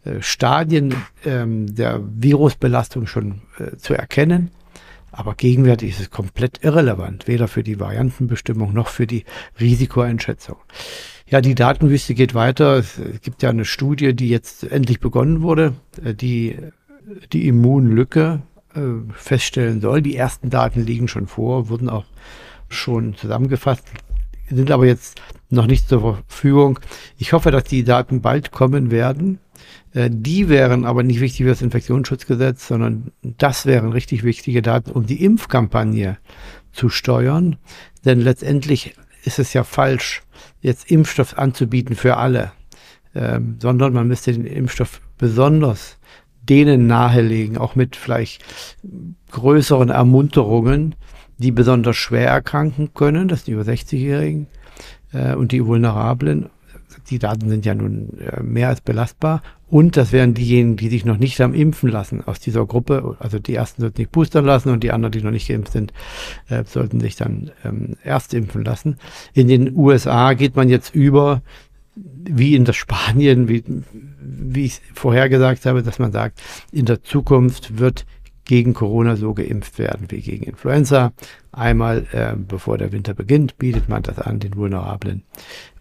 äh, 0.04 0.22
Stadien 0.22 0.94
ähm, 1.26 1.74
der 1.74 2.02
Virusbelastung 2.04 3.08
schon 3.08 3.42
zu 3.78 3.94
erkennen. 3.94 4.52
Aber 5.12 5.36
gegenwärtig 5.36 5.92
ist 5.92 6.00
es 6.02 6.10
komplett 6.12 6.64
irrelevant, 6.64 7.28
weder 7.28 7.48
für 7.48 7.64
die 7.64 7.80
Variantenbestimmung 7.80 8.74
noch 8.74 8.90
für 8.90 9.08
die 9.08 9.24
Risikoeinschätzung. 9.60 10.58
Ja, 11.28 11.42
die 11.42 11.56
Datenwüste 11.56 12.14
geht 12.14 12.36
weiter. 12.36 12.78
Es 12.78 13.00
gibt 13.22 13.42
ja 13.42 13.50
eine 13.50 13.66
Studie, 13.66 14.16
die 14.16 14.30
jetzt 14.30 14.64
endlich 14.64 15.00
begonnen 15.00 15.42
wurde, 15.42 15.74
die 15.98 16.58
die 17.32 17.48
Immunlücke 17.48 18.42
äh, 18.76 19.14
feststellen 19.14 19.82
soll. 19.82 20.02
Die 20.02 20.16
ersten 20.16 20.50
Daten 20.50 20.86
liegen 20.86 21.08
schon 21.08 21.28
vor, 21.28 21.70
wurden 21.70 21.90
auch 21.90 22.06
schon 22.70 23.16
zusammengefasst, 23.16 23.84
sind 24.50 24.72
aber 24.72 24.86
jetzt 24.86 25.22
noch 25.50 25.68
nicht 25.68 25.88
zur 25.88 26.02
Verfügung. 26.28 26.80
Ich 27.18 27.34
hoffe, 27.34 27.52
dass 27.52 27.64
die 27.64 27.84
Daten 27.84 28.22
bald 28.22 28.52
kommen 28.52 28.92
werden. 28.92 29.40
Äh, 29.94 30.10
die 30.12 30.50
wären 30.50 30.86
aber 30.86 31.04
nicht 31.04 31.20
wichtig 31.20 31.44
für 31.44 31.50
das 31.50 31.62
Infektionsschutzgesetz, 31.62 32.68
sondern 32.68 33.12
das 33.22 33.66
wären 33.66 33.92
richtig 33.92 34.24
wichtige 34.24 34.62
Daten, 34.62 34.92
um 34.92 35.06
die 35.06 35.24
Impfkampagne 35.24 36.18
zu 36.72 36.90
steuern. 36.90 37.58
Denn 38.06 38.22
letztendlich 38.22 38.96
ist 39.24 39.40
es 39.40 39.54
ja 39.54 39.64
falsch, 39.64 40.24
jetzt 40.62 40.90
Impfstoff 40.90 41.38
anzubieten 41.38 41.96
für 41.96 42.18
alle, 42.18 42.52
ähm, 43.16 43.58
sondern 43.60 43.94
man 43.94 44.08
müsste 44.08 44.32
den 44.32 44.46
Impfstoff 44.46 45.02
besonders 45.18 45.99
denen 46.50 46.88
nahelegen, 46.88 47.58
auch 47.58 47.76
mit 47.76 47.96
vielleicht 47.96 48.44
größeren 49.32 49.90
Ermunterungen, 49.90 50.96
die 51.38 51.52
besonders 51.52 51.96
schwer 51.96 52.28
erkranken 52.28 52.94
können, 52.94 53.28
das 53.28 53.46
sind 53.46 53.54
über 53.54 53.64
60-Jährigen 53.64 54.48
äh, 55.14 55.36
und 55.36 55.52
die 55.52 55.66
Vulnerablen. 55.66 56.50
Die 57.10 57.20
Daten 57.20 57.50
sind 57.50 57.66
ja 57.66 57.74
nun 57.74 58.20
äh, 58.20 58.44
mehr 58.44 58.68
als 58.68 58.82
belastbar. 58.82 59.42
Und 59.68 59.98
das 59.98 60.12
wären 60.12 60.34
diejenigen, 60.34 60.78
die 60.78 60.90
sich 60.90 61.06
noch 61.06 61.18
nicht 61.18 61.40
haben 61.40 61.54
impfen 61.54 61.90
lassen 61.90 62.24
aus 62.26 62.40
dieser 62.40 62.66
Gruppe. 62.66 63.16
Also 63.20 63.38
die 63.38 63.54
ersten 63.54 63.82
sollten 63.82 63.98
sich 63.98 64.10
boostern 64.10 64.46
lassen 64.46 64.70
und 64.70 64.84
die 64.84 64.92
anderen, 64.92 65.12
die 65.12 65.22
noch 65.22 65.32
nicht 65.32 65.48
geimpft 65.48 65.72
sind, 65.72 65.94
äh, 66.50 66.64
sollten 66.66 67.00
sich 67.00 67.16
dann 67.16 67.52
ähm, 67.64 67.96
erst 68.04 68.34
impfen 68.34 68.64
lassen. 68.64 68.98
In 69.34 69.48
den 69.48 69.76
USA 69.76 70.34
geht 70.34 70.56
man 70.56 70.70
jetzt 70.70 70.96
über, 70.96 71.44
wie 71.96 72.56
in 72.56 72.66
der 72.66 72.74
Spanien, 72.74 73.48
wie, 73.48 73.64
wie 74.40 74.66
ich 74.66 74.82
vorher 74.94 75.30
gesagt 75.30 75.66
habe, 75.66 75.84
dass 75.84 76.00
man 76.00 76.12
sagt, 76.12 76.42
in 76.72 76.86
der 76.86 77.04
Zukunft 77.04 77.78
wird 77.80 78.06
gegen 78.46 78.74
Corona 78.74 79.16
so 79.16 79.36
geimpft 79.36 79.78
werden 79.78 80.08
wie 80.10 80.22
gegen 80.22 80.44
Influenza. 80.44 81.14
Einmal, 81.52 82.08
äh, 82.12 82.36
bevor 82.36 82.80
der 82.80 82.92
Winter 82.92 83.14
beginnt, 83.14 83.60
bietet 83.60 83.90
man 83.90 84.02
das 84.02 84.18
an 84.18 84.40
den 84.40 84.56
Vulnerablen. 84.56 85.24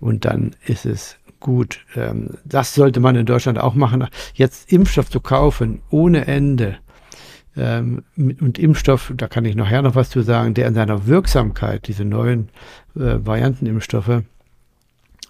Und 0.01 0.27
dann 0.27 0.55
ist 0.67 0.85
es 0.85 1.17
gut. 1.41 1.81
Ähm, 1.97 2.37
das 2.45 2.75
sollte 2.75 3.01
man 3.01 3.17
in 3.17 3.25
Deutschland 3.25 3.59
auch 3.59 3.75
machen. 3.75 4.07
Jetzt 4.35 4.71
Impfstoff 4.71 5.09
zu 5.09 5.21
kaufen 5.21 5.81
ohne 5.89 6.27
Ende. 6.27 6.77
Ähm, 7.57 8.05
und 8.17 8.59
Impfstoff, 8.59 9.13
da 9.17 9.29
kann 9.29 9.47
ich 9.47 9.57
nachher 9.57 9.81
noch 9.81 9.95
was 9.95 10.11
zu 10.11 10.21
sagen, 10.21 10.53
der 10.53 10.69
in 10.69 10.75
seiner 10.75 11.07
Wirksamkeit, 11.07 11.89
diese 11.89 12.05
neuen 12.05 12.51
äh, 12.95 13.17
Variantenimpfstoffe, 13.25 14.23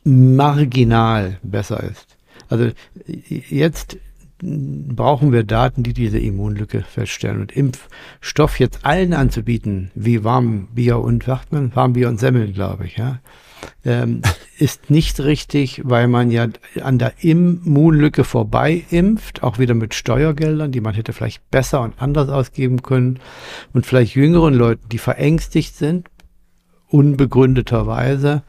marginal 0.04 1.38
besser 1.42 1.82
ist. 1.85 2.17
Also 2.49 2.71
jetzt 3.21 3.99
brauchen 4.40 5.33
wir 5.33 5.43
Daten, 5.43 5.83
die 5.83 5.93
diese 5.93 6.19
Immunlücke 6.19 6.83
feststellen. 6.83 7.40
Und 7.40 7.52
Impfstoff 7.52 8.61
jetzt 8.61 8.85
allen 8.85 9.12
anzubieten, 9.12 9.90
wie 9.95 10.23
Warmbier 10.23 10.99
und 10.99 11.26
Wartmann, 11.26 11.75
Warmbier 11.75 12.09
und 12.09 12.21
Semmel, 12.21 12.52
glaube 12.52 12.87
ich, 12.87 12.97
ja, 12.97 13.19
ähm, 13.85 14.23
ist 14.59 14.90
nicht 14.90 15.21
richtig, 15.21 15.83
weil 15.85 16.07
man 16.07 16.31
ja 16.31 16.47
an 16.83 16.99
der 16.99 17.14
Immunlücke 17.23 18.23
vorbei 18.25 18.85
impft, 18.90 19.43
auch 19.43 19.59
wieder 19.59 19.75
mit 19.75 19.95
Steuergeldern, 19.95 20.71
die 20.71 20.81
man 20.81 20.95
hätte 20.95 21.12
vielleicht 21.12 21.50
besser 21.50 21.81
und 21.81 22.00
anders 22.00 22.28
ausgeben 22.28 22.83
können 22.83 23.19
und 23.73 23.87
vielleicht 23.87 24.14
jüngeren 24.14 24.55
Leuten, 24.55 24.88
die 24.88 24.99
verängstigt 24.99 25.75
sind, 25.75 26.09
unbegründeterweise, 26.87 28.43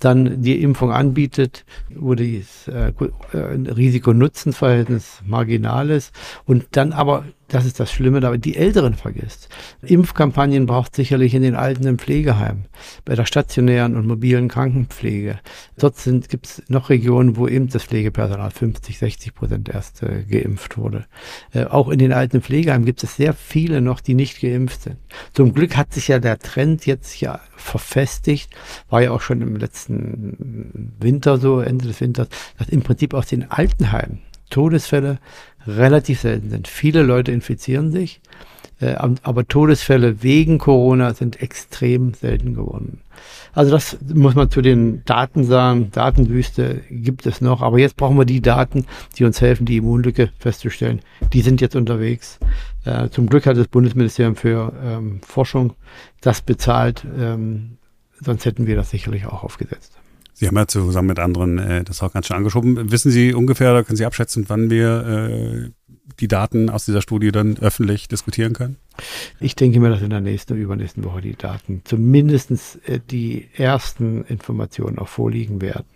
dann 0.00 0.42
die 0.42 0.62
Impfung 0.62 0.92
anbietet, 0.92 1.64
wo 1.94 2.14
das 2.14 2.68
äh, 2.68 2.92
Risiko-Nutzen-Verhältnis 3.32 5.22
marginal 5.24 5.90
ist. 5.90 6.14
Und 6.44 6.66
dann 6.72 6.92
aber 6.92 7.24
das 7.48 7.66
ist 7.66 7.78
das 7.80 7.92
Schlimme, 7.92 8.18
aber 8.26 8.38
die 8.38 8.56
Älteren 8.56 8.94
vergisst. 8.94 9.48
Impfkampagnen 9.82 10.66
braucht 10.66 10.96
sicherlich 10.96 11.34
in 11.34 11.42
den 11.42 11.54
Alten 11.54 11.86
im 11.86 11.98
Pflegeheim, 11.98 12.64
bei 13.04 13.14
der 13.14 13.26
stationären 13.26 13.96
und 13.96 14.06
mobilen 14.06 14.48
Krankenpflege. 14.48 15.38
Dort 15.78 15.96
gibt 16.28 16.46
es 16.46 16.62
noch 16.68 16.90
Regionen, 16.90 17.36
wo 17.36 17.46
eben 17.46 17.68
das 17.68 17.84
Pflegepersonal 17.84 18.50
50, 18.50 18.98
60 18.98 19.34
Prozent 19.34 19.68
erst 19.68 20.02
äh, 20.02 20.24
geimpft 20.24 20.78
wurde. 20.78 21.06
Äh, 21.52 21.64
auch 21.64 21.88
in 21.88 21.98
den 21.98 22.12
alten 22.12 22.40
Pflegeheimen 22.40 22.86
gibt 22.86 23.02
es 23.02 23.16
sehr 23.16 23.34
viele 23.34 23.80
noch, 23.80 24.00
die 24.00 24.14
nicht 24.14 24.40
geimpft 24.40 24.82
sind. 24.82 24.96
Zum 25.32 25.54
Glück 25.54 25.76
hat 25.76 25.92
sich 25.92 26.08
ja 26.08 26.18
der 26.18 26.38
Trend 26.38 26.86
jetzt 26.86 27.20
ja 27.20 27.40
verfestigt, 27.56 28.50
war 28.88 29.02
ja 29.02 29.10
auch 29.10 29.20
schon 29.20 29.42
im 29.42 29.56
letzten 29.56 30.94
Winter 30.98 31.38
so, 31.38 31.60
Ende 31.60 31.86
des 31.86 32.00
Winters, 32.00 32.28
dass 32.58 32.68
im 32.68 32.82
Prinzip 32.82 33.14
aus 33.14 33.26
den 33.26 33.50
Altenheimen 33.50 34.20
Todesfälle 34.50 35.18
relativ 35.66 36.20
selten 36.20 36.50
sind. 36.50 36.68
Viele 36.68 37.02
Leute 37.02 37.32
infizieren 37.32 37.90
sich, 37.90 38.20
äh, 38.80 38.94
aber 39.22 39.46
Todesfälle 39.46 40.22
wegen 40.22 40.58
Corona 40.58 41.14
sind 41.14 41.40
extrem 41.40 42.14
selten 42.14 42.54
geworden. 42.54 43.00
Also 43.54 43.70
das 43.70 43.96
muss 44.12 44.34
man 44.34 44.50
zu 44.50 44.62
den 44.62 45.04
Daten 45.04 45.44
sagen. 45.44 45.90
Datenwüste 45.92 46.82
gibt 46.90 47.26
es 47.26 47.40
noch, 47.40 47.62
aber 47.62 47.78
jetzt 47.78 47.96
brauchen 47.96 48.18
wir 48.18 48.24
die 48.24 48.42
Daten, 48.42 48.86
die 49.16 49.24
uns 49.24 49.40
helfen, 49.40 49.64
die 49.64 49.76
Immunlücke 49.76 50.30
festzustellen. 50.38 51.00
Die 51.32 51.40
sind 51.40 51.60
jetzt 51.60 51.76
unterwegs. 51.76 52.38
Äh, 52.84 53.10
zum 53.10 53.28
Glück 53.28 53.46
hat 53.46 53.56
das 53.56 53.68
Bundesministerium 53.68 54.36
für 54.36 54.72
ähm, 54.84 55.20
Forschung 55.22 55.74
das 56.20 56.42
bezahlt. 56.42 57.06
Ähm, 57.18 57.78
sonst 58.20 58.44
hätten 58.44 58.66
wir 58.66 58.76
das 58.76 58.90
sicherlich 58.90 59.26
auch 59.26 59.44
aufgesetzt. 59.44 59.92
Sie 60.34 60.46
haben 60.46 60.56
ja 60.56 60.66
zusammen 60.66 61.08
mit 61.08 61.18
anderen 61.18 61.58
äh, 61.58 61.84
das 61.84 62.02
auch 62.02 62.12
ganz 62.12 62.26
schön 62.26 62.36
angeschoben. 62.36 62.90
Wissen 62.90 63.10
Sie 63.10 63.32
ungefähr 63.32 63.70
oder 63.70 63.84
können 63.84 63.96
Sie 63.96 64.04
abschätzen, 64.04 64.44
wann 64.48 64.68
wir 64.68 65.06
äh, 65.06 65.70
die 66.20 66.28
Daten 66.28 66.70
aus 66.70 66.84
dieser 66.84 67.02
Studie 67.02 67.32
dann 67.32 67.56
öffentlich 67.58 68.08
diskutieren 68.08 68.52
können? 68.52 68.76
Ich 69.40 69.56
denke 69.56 69.80
mir, 69.80 69.90
dass 69.90 70.02
in 70.02 70.10
der 70.10 70.20
nächsten 70.20 70.52
oder 70.52 70.62
übernächsten 70.62 71.04
Woche 71.04 71.20
die 71.20 71.36
Daten 71.36 71.82
zumindest 71.84 72.50
äh, 72.86 73.00
die 73.10 73.48
ersten 73.54 74.24
Informationen 74.24 74.98
auch 74.98 75.08
vorliegen 75.08 75.60
werden. 75.60 75.86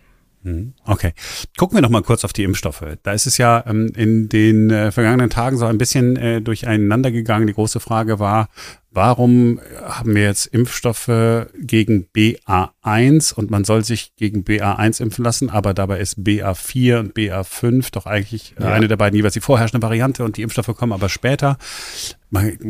Mhm. 0.42 0.75
Okay. 0.85 1.12
Gucken 1.57 1.76
wir 1.76 1.83
noch 1.83 1.90
mal 1.90 2.02
kurz 2.02 2.25
auf 2.25 2.33
die 2.33 2.45
Impfstoffe. 2.45 2.85
Da 3.02 3.12
ist 3.12 3.26
es 3.26 3.38
ja 3.38 3.64
ähm, 3.66 3.92
in 3.97 4.28
den 4.28 4.71
äh, 4.71 4.92
vergangenen 4.92 5.30
Tagen 5.30 5.57
so 5.57 5.66
ein 5.66 5.78
bisschen 5.78 6.16
äh, 6.16 6.40
durcheinander 6.40 7.11
gegangen. 7.11 7.47
Die 7.47 7.54
große 7.54 7.80
Frage 7.80 8.18
war, 8.18 8.49
warum 8.90 9.61
haben 9.83 10.14
wir 10.14 10.23
jetzt 10.23 10.47
Impfstoffe 10.47 11.47
gegen 11.61 12.07
BA1 12.14 13.35
und 13.35 13.50
man 13.50 13.64
soll 13.64 13.85
sich 13.85 14.14
gegen 14.16 14.42
BA1 14.42 15.00
impfen 15.00 15.25
lassen, 15.25 15.50
aber 15.50 15.75
dabei 15.75 16.00
ist 16.00 16.18
BA4 16.18 16.99
und 16.99 17.14
BA5 17.14 17.92
doch 17.92 18.07
eigentlich 18.07 18.54
ja. 18.59 18.73
eine 18.73 18.88
der 18.88 18.97
beiden 18.97 19.16
jeweils 19.16 19.35
die 19.35 19.40
vorherrschende 19.40 19.85
Variante 19.85 20.25
und 20.25 20.37
die 20.37 20.42
Impfstoffe 20.42 20.76
kommen 20.76 20.92
aber 20.92 21.09
später. 21.09 21.59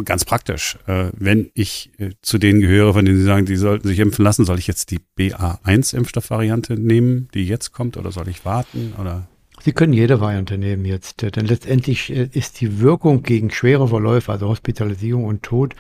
Ganz 0.05 0.25
praktisch, 0.25 0.79
äh, 0.87 1.11
wenn 1.17 1.51
ich 1.55 1.91
äh, 1.99 2.11
zu 2.23 2.39
denen 2.39 2.61
gehöre, 2.61 2.93
von 2.93 3.05
denen 3.05 3.19
Sie 3.19 3.25
sagen, 3.25 3.47
die 3.47 3.57
sollten 3.57 3.89
sich 3.89 3.99
impfen 3.99 4.25
lassen, 4.25 4.45
soll 4.45 4.59
ich 4.59 4.67
jetzt 4.67 4.91
die 4.91 5.01
BA1-Impfstoffvariante 5.19 6.79
nehmen, 6.79 7.29
die 7.35 7.45
jetzt 7.45 7.73
kommt, 7.73 7.97
oder 7.97 8.13
soll 8.13 8.29
ich 8.29 8.45
warten? 8.45 8.95
Oder? 9.01 9.27
Sie 9.69 9.75
können 9.75 9.93
jede 9.93 10.19
Variante 10.19 10.57
nehmen 10.57 10.87
jetzt, 10.87 11.21
denn 11.21 11.45
letztendlich 11.45 12.09
äh, 12.09 12.31
ist 12.33 12.63
die 12.63 12.81
Wirkung 12.81 13.23
gegen 13.23 13.51
schwere 13.51 13.89
Verläufe, 13.89 14.33
also 14.33 14.49
Hospitalisierung 14.49 15.27
und 15.27 15.43
Tod, 15.43 15.75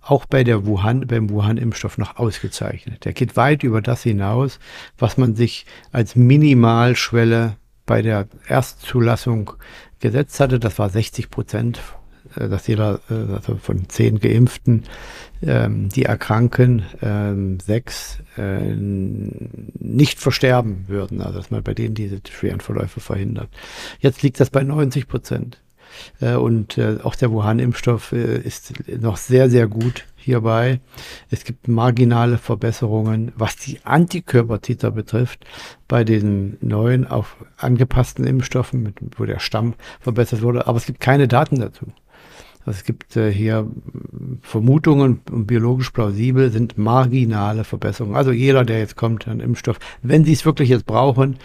auch 0.00 0.24
bei 0.24 0.44
der 0.44 0.64
Wuhan, 0.64 1.06
beim 1.06 1.28
Wuhan-Impfstoff 1.28 1.98
noch 1.98 2.16
ausgezeichnet. 2.16 3.04
Der 3.04 3.12
geht 3.12 3.36
weit 3.36 3.62
über 3.62 3.82
das 3.82 4.02
hinaus, 4.02 4.60
was 4.96 5.18
man 5.18 5.34
sich 5.34 5.66
als 5.92 6.16
Minimalschwelle 6.16 7.58
bei 7.84 8.00
der 8.00 8.28
Erstzulassung 8.48 9.52
gesetzt 10.00 10.40
hatte. 10.40 10.58
Das 10.58 10.78
war 10.78 10.88
60 10.88 11.28
Prozent, 11.28 11.76
äh, 11.76 11.80
dass 12.36 12.66
jeder 12.66 13.00
äh, 13.10 13.32
also 13.32 13.56
von 13.56 13.88
zehn 13.88 14.20
Geimpften, 14.20 14.84
ähm, 15.42 15.88
die 15.88 16.04
erkranken, 16.04 16.84
ähm, 17.02 17.58
sechs 17.60 18.18
äh, 18.36 18.74
nicht 18.74 20.20
versterben 20.20 20.84
würden. 20.88 21.20
Also 21.20 21.38
dass 21.38 21.50
man 21.50 21.62
bei 21.62 21.74
denen 21.74 21.94
diese 21.94 22.20
schweren 22.28 22.60
Verläufe 22.60 23.00
verhindert. 23.00 23.48
Jetzt 24.00 24.22
liegt 24.22 24.40
das 24.40 24.50
bei 24.50 24.62
90 24.62 25.08
Prozent. 25.08 25.58
Äh, 26.20 26.34
und 26.34 26.78
äh, 26.78 26.98
auch 27.02 27.14
der 27.14 27.30
Wuhan-Impfstoff 27.30 28.12
äh, 28.12 28.38
ist 28.38 28.72
noch 29.00 29.16
sehr, 29.16 29.50
sehr 29.50 29.66
gut 29.66 30.04
hierbei. 30.16 30.80
Es 31.30 31.44
gibt 31.44 31.68
marginale 31.68 32.38
Verbesserungen, 32.38 33.32
was 33.36 33.56
die 33.56 33.80
Antikörpertiter 33.84 34.90
betrifft, 34.90 35.44
bei 35.86 36.04
den 36.04 36.56
neuen 36.60 37.06
auf 37.06 37.36
angepassten 37.58 38.26
Impfstoffen, 38.26 38.94
wo 39.16 39.24
der 39.24 39.38
Stamm 39.38 39.74
verbessert 40.00 40.42
wurde. 40.42 40.66
Aber 40.66 40.78
es 40.78 40.86
gibt 40.86 41.00
keine 41.00 41.28
Daten 41.28 41.60
dazu. 41.60 41.86
Also 42.66 42.78
es 42.78 42.84
gibt 42.84 43.16
äh, 43.16 43.30
hier 43.30 43.68
Vermutungen 44.40 45.20
biologisch 45.30 45.90
plausibel 45.90 46.50
sind 46.50 46.78
marginale 46.78 47.64
Verbesserungen. 47.64 48.16
Also 48.16 48.32
jeder, 48.32 48.64
der 48.64 48.78
jetzt 48.78 48.96
kommt 48.96 49.28
an 49.28 49.40
Impfstoff, 49.40 49.78
wenn 50.02 50.24
Sie 50.24 50.32
es 50.32 50.44
wirklich 50.44 50.70
jetzt 50.70 50.86
brauchen, 50.86 51.36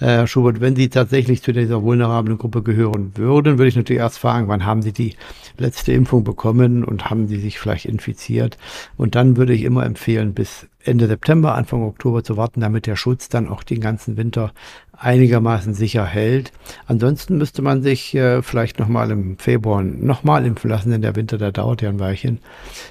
äh, 0.00 0.06
Herr 0.06 0.26
Schubert, 0.26 0.60
wenn 0.60 0.76
Sie 0.76 0.88
tatsächlich 0.88 1.42
zu 1.42 1.52
dieser 1.52 1.82
vulnerablen 1.82 2.38
Gruppe 2.38 2.62
gehören 2.62 3.12
würden, 3.16 3.58
würde 3.58 3.68
ich 3.68 3.76
natürlich 3.76 4.00
erst 4.00 4.18
fragen, 4.18 4.48
wann 4.48 4.66
haben 4.66 4.82
Sie 4.82 4.92
die 4.92 5.14
letzte 5.58 5.92
Impfung 5.92 6.24
bekommen 6.24 6.84
und 6.84 7.08
haben 7.08 7.26
Sie 7.26 7.38
sich 7.38 7.58
vielleicht 7.58 7.86
infiziert? 7.86 8.58
Und 8.96 9.14
dann 9.14 9.36
würde 9.36 9.54
ich 9.54 9.62
immer 9.62 9.86
empfehlen, 9.86 10.34
bis 10.34 10.66
Ende 10.86 11.06
September, 11.06 11.54
Anfang 11.54 11.82
Oktober 11.82 12.22
zu 12.24 12.36
warten, 12.36 12.60
damit 12.60 12.86
der 12.86 12.96
Schutz 12.96 13.28
dann 13.28 13.48
auch 13.48 13.62
den 13.62 13.80
ganzen 13.80 14.16
Winter 14.16 14.52
einigermaßen 14.96 15.74
sicher 15.74 16.04
hält. 16.04 16.52
Ansonsten 16.86 17.38
müsste 17.38 17.62
man 17.62 17.82
sich 17.82 18.14
äh, 18.14 18.42
vielleicht 18.42 18.78
nochmal 18.78 19.10
im 19.10 19.38
Februar 19.38 19.82
nochmal 19.82 20.46
impfen 20.46 20.70
lassen, 20.70 20.90
denn 20.90 21.02
der 21.02 21.16
Winter, 21.16 21.38
der 21.38 21.52
dauert 21.52 21.82
ja 21.82 21.88
ein 21.88 22.00
Weilchen. 22.00 22.38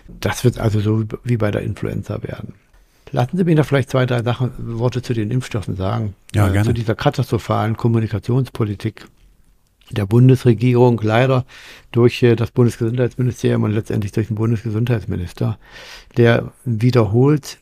Das 0.07 0.43
wird 0.43 0.59
also 0.59 0.79
so 0.79 1.03
wie 1.23 1.37
bei 1.37 1.51
der 1.51 1.61
Influenza 1.61 2.21
werden. 2.23 2.53
Lassen 3.11 3.37
Sie 3.37 3.43
mich 3.43 3.55
noch 3.55 3.65
vielleicht 3.65 3.89
zwei, 3.89 4.05
drei 4.05 4.23
Sachen, 4.23 4.51
Worte 4.57 5.01
zu 5.01 5.13
den 5.13 5.31
Impfstoffen 5.31 5.75
sagen. 5.75 6.15
Ja, 6.33 6.47
äh, 6.47 6.51
gerne. 6.51 6.67
Zu 6.67 6.73
dieser 6.73 6.95
katastrophalen 6.95 7.77
Kommunikationspolitik 7.77 9.07
der 9.91 10.05
Bundesregierung, 10.05 10.99
leider 11.03 11.45
durch 11.91 12.21
äh, 12.23 12.35
das 12.35 12.51
Bundesgesundheitsministerium 12.51 13.63
und 13.63 13.71
letztendlich 13.71 14.11
durch 14.11 14.27
den 14.27 14.35
Bundesgesundheitsminister, 14.35 15.57
der 16.17 16.51
wiederholt 16.65 17.59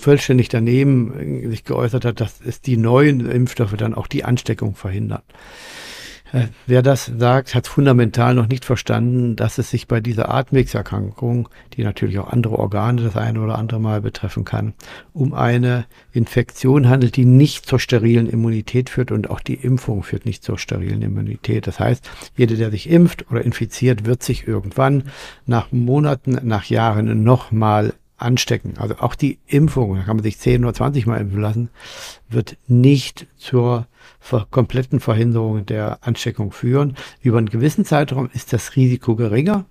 vollständig 0.00 0.48
daneben 0.48 1.50
sich 1.50 1.64
geäußert 1.64 2.04
hat, 2.04 2.20
dass 2.20 2.40
es 2.40 2.60
die 2.60 2.76
neuen 2.76 3.30
Impfstoffe 3.30 3.76
dann 3.76 3.94
auch 3.94 4.06
die 4.06 4.24
Ansteckung 4.24 4.74
verhindern. 4.74 5.22
Äh, 6.32 6.46
wer 6.66 6.82
das 6.82 7.06
sagt, 7.06 7.54
hat 7.54 7.66
fundamental 7.66 8.34
noch 8.34 8.46
nicht 8.46 8.64
verstanden, 8.64 9.36
dass 9.36 9.58
es 9.58 9.70
sich 9.70 9.88
bei 9.88 10.00
dieser 10.00 10.32
Atemwegserkrankung, 10.32 11.48
die 11.74 11.82
natürlich 11.82 12.18
auch 12.18 12.28
andere 12.28 12.58
Organe 12.58 13.02
das 13.02 13.16
eine 13.16 13.40
oder 13.40 13.58
andere 13.58 13.80
Mal 13.80 14.00
betreffen 14.00 14.44
kann, 14.44 14.74
um 15.12 15.34
eine 15.34 15.86
Infektion 16.12 16.88
handelt, 16.88 17.16
die 17.16 17.24
nicht 17.24 17.66
zur 17.66 17.80
sterilen 17.80 18.28
Immunität 18.28 18.90
führt 18.90 19.10
und 19.10 19.30
auch 19.30 19.40
die 19.40 19.54
Impfung 19.54 20.02
führt 20.02 20.24
nicht 20.24 20.44
zur 20.44 20.58
sterilen 20.58 21.02
Immunität. 21.02 21.66
Das 21.66 21.80
heißt, 21.80 22.08
jeder, 22.36 22.56
der 22.56 22.70
sich 22.70 22.88
impft 22.88 23.30
oder 23.30 23.42
infiziert, 23.42 24.06
wird 24.06 24.22
sich 24.22 24.46
irgendwann 24.46 25.04
nach 25.46 25.72
Monaten, 25.72 26.38
nach 26.42 26.64
Jahren 26.64 27.24
nochmal 27.24 27.94
anstecken. 28.20 28.74
Also 28.78 28.96
auch 28.98 29.14
die 29.14 29.38
Impfung, 29.46 29.96
da 29.96 30.02
kann 30.02 30.16
man 30.16 30.22
sich 30.22 30.38
10 30.38 30.64
oder 30.64 30.74
20 30.74 31.06
Mal 31.06 31.20
impfen 31.20 31.40
lassen, 31.40 31.70
wird 32.28 32.56
nicht 32.66 33.26
zur 33.36 33.86
kompletten 34.50 35.00
Verhinderung 35.00 35.66
der 35.66 35.98
Ansteckung 36.02 36.52
führen. 36.52 36.96
Über 37.22 37.38
einen 37.38 37.48
gewissen 37.48 37.84
Zeitraum 37.84 38.28
ist 38.32 38.52
das 38.52 38.76
Risiko 38.76 39.16
geringer, 39.16 39.64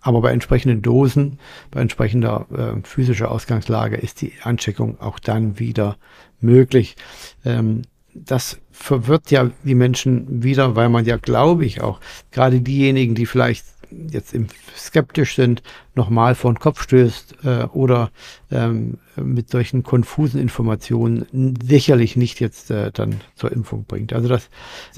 aber 0.00 0.20
bei 0.20 0.32
entsprechenden 0.32 0.82
Dosen, 0.82 1.38
bei 1.70 1.80
entsprechender 1.80 2.46
äh, 2.52 2.86
physischer 2.86 3.30
Ausgangslage 3.30 3.96
ist 3.96 4.20
die 4.20 4.32
Ansteckung 4.42 5.00
auch 5.00 5.18
dann 5.18 5.58
wieder 5.58 5.96
möglich. 6.40 6.96
Ähm, 7.44 7.82
das 8.14 8.60
verwirrt 8.70 9.30
ja 9.30 9.50
die 9.64 9.74
Menschen 9.74 10.42
wieder, 10.42 10.76
weil 10.76 10.88
man 10.88 11.04
ja, 11.04 11.16
glaube 11.16 11.64
ich, 11.64 11.80
auch 11.80 12.00
gerade 12.30 12.60
diejenigen, 12.60 13.14
die 13.14 13.26
vielleicht 13.26 13.64
jetzt 14.10 14.34
skeptisch 14.76 15.34
sind, 15.34 15.62
nochmal 15.94 16.34
vor 16.34 16.52
den 16.52 16.58
Kopf 16.58 16.82
stößt 16.82 17.44
äh, 17.44 17.64
oder 17.72 18.10
ähm, 18.50 18.98
mit 19.16 19.50
solchen 19.50 19.82
konfusen 19.82 20.40
Informationen 20.40 21.56
sicherlich 21.62 22.16
nicht 22.16 22.40
jetzt 22.40 22.70
äh, 22.70 22.90
dann 22.92 23.20
zur 23.36 23.52
Impfung 23.52 23.84
bringt. 23.84 24.12
Also 24.12 24.28
das 24.28 24.48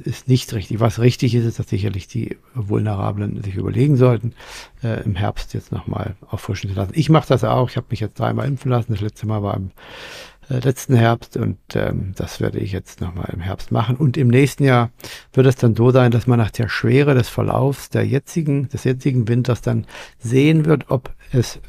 ist 0.05 0.29
nicht 0.29 0.53
richtig. 0.55 0.81
Was 0.81 1.01
richtig 1.01 1.35
ist, 1.35 1.45
ist, 1.45 1.59
dass 1.59 1.69
sicherlich 1.69 2.09
die 2.09 2.37
Vulnerablen 2.55 3.43
sich 3.43 3.57
überlegen 3.57 3.97
sollten, 3.97 4.33
äh, 4.83 5.03
im 5.05 5.15
Herbst 5.15 5.55
jetzt 5.55 5.73
nochmal 5.73 6.17
auffrischen 6.29 6.71
zu 6.71 6.77
lassen. 6.77 6.93
Ich 6.95 7.11
mache 7.11 7.29
das 7.29 7.45
auch. 7.45 7.69
Ich 7.71 7.77
habe 7.77 7.87
mich 7.91 8.01
jetzt 8.01 8.19
dreimal 8.19 8.47
impfen 8.47 8.71
lassen. 8.71 8.93
Das 8.93 9.03
letzte 9.03 9.27
Mal 9.27 9.43
war 9.43 9.57
im 9.57 9.71
letzten 10.49 10.95
Herbst 10.95 11.37
und 11.37 11.59
ähm, 11.75 12.13
das 12.17 12.41
werde 12.41 12.59
ich 12.59 12.73
jetzt 12.73 13.01
nochmal 13.01 13.31
im 13.33 13.41
Herbst 13.41 13.73
machen. 13.73 13.97
Und 13.97 14.17
im 14.17 14.29
nächsten 14.29 14.65
Jahr 14.65 14.91
wird 15.33 15.47
es 15.47 15.57
dann 15.57 15.75
so 15.75 15.91
sein, 15.91 16.11
dass 16.11 16.27
man 16.27 16.39
nach 16.39 16.51
der 16.51 16.69
Schwere 16.69 17.15
des 17.15 17.29
Verlaufs 17.29 17.91
der 17.91 18.07
jetzigen, 18.07 18.69
des 18.69 18.85
jetzigen 18.85 19.29
Winters 19.29 19.63
dann 19.63 19.87
sehen 20.19 20.65
wird, 20.65 20.91
ob 20.91 21.13
es 21.33 21.61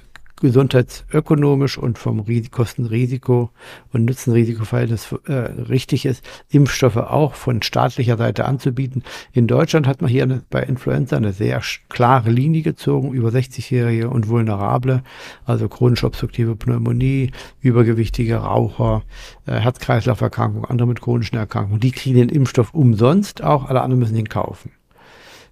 gesundheitsökonomisch 0.41 1.77
und 1.77 1.97
vom 1.97 2.23
Kostenrisiko- 2.25 3.49
und 3.91 4.05
Nutzenrisikoverhältnis 4.05 5.13
äh, 5.25 5.33
richtig 5.33 6.05
ist, 6.05 6.23
Impfstoffe 6.49 6.97
auch 6.97 7.33
von 7.33 7.61
staatlicher 7.61 8.17
Seite 8.17 8.45
anzubieten. 8.45 9.03
In 9.33 9.47
Deutschland 9.47 9.87
hat 9.87 10.01
man 10.01 10.09
hier 10.09 10.23
eine, 10.23 10.43
bei 10.49 10.63
Influenza 10.63 11.17
eine 11.17 11.33
sehr 11.33 11.61
klare 11.89 12.29
Linie 12.29 12.61
gezogen, 12.61 13.13
über 13.13 13.29
60-Jährige 13.29 14.09
und 14.09 14.27
Vulnerable, 14.27 15.03
also 15.45 15.67
chronisch 15.67 16.03
obstruktive 16.03 16.55
Pneumonie, 16.55 17.31
übergewichtige 17.61 18.37
Raucher, 18.37 19.03
äh, 19.47 19.53
Herz-Kreislauf-Erkrankungen, 19.53 20.65
andere 20.65 20.87
mit 20.87 21.01
chronischen 21.01 21.37
Erkrankungen, 21.37 21.79
die 21.79 21.91
kriegen 21.91 22.17
den 22.17 22.29
Impfstoff 22.29 22.73
umsonst, 22.73 23.43
auch 23.43 23.65
alle 23.65 23.81
anderen 23.81 23.99
müssen 23.99 24.15
ihn 24.15 24.29
kaufen. 24.29 24.71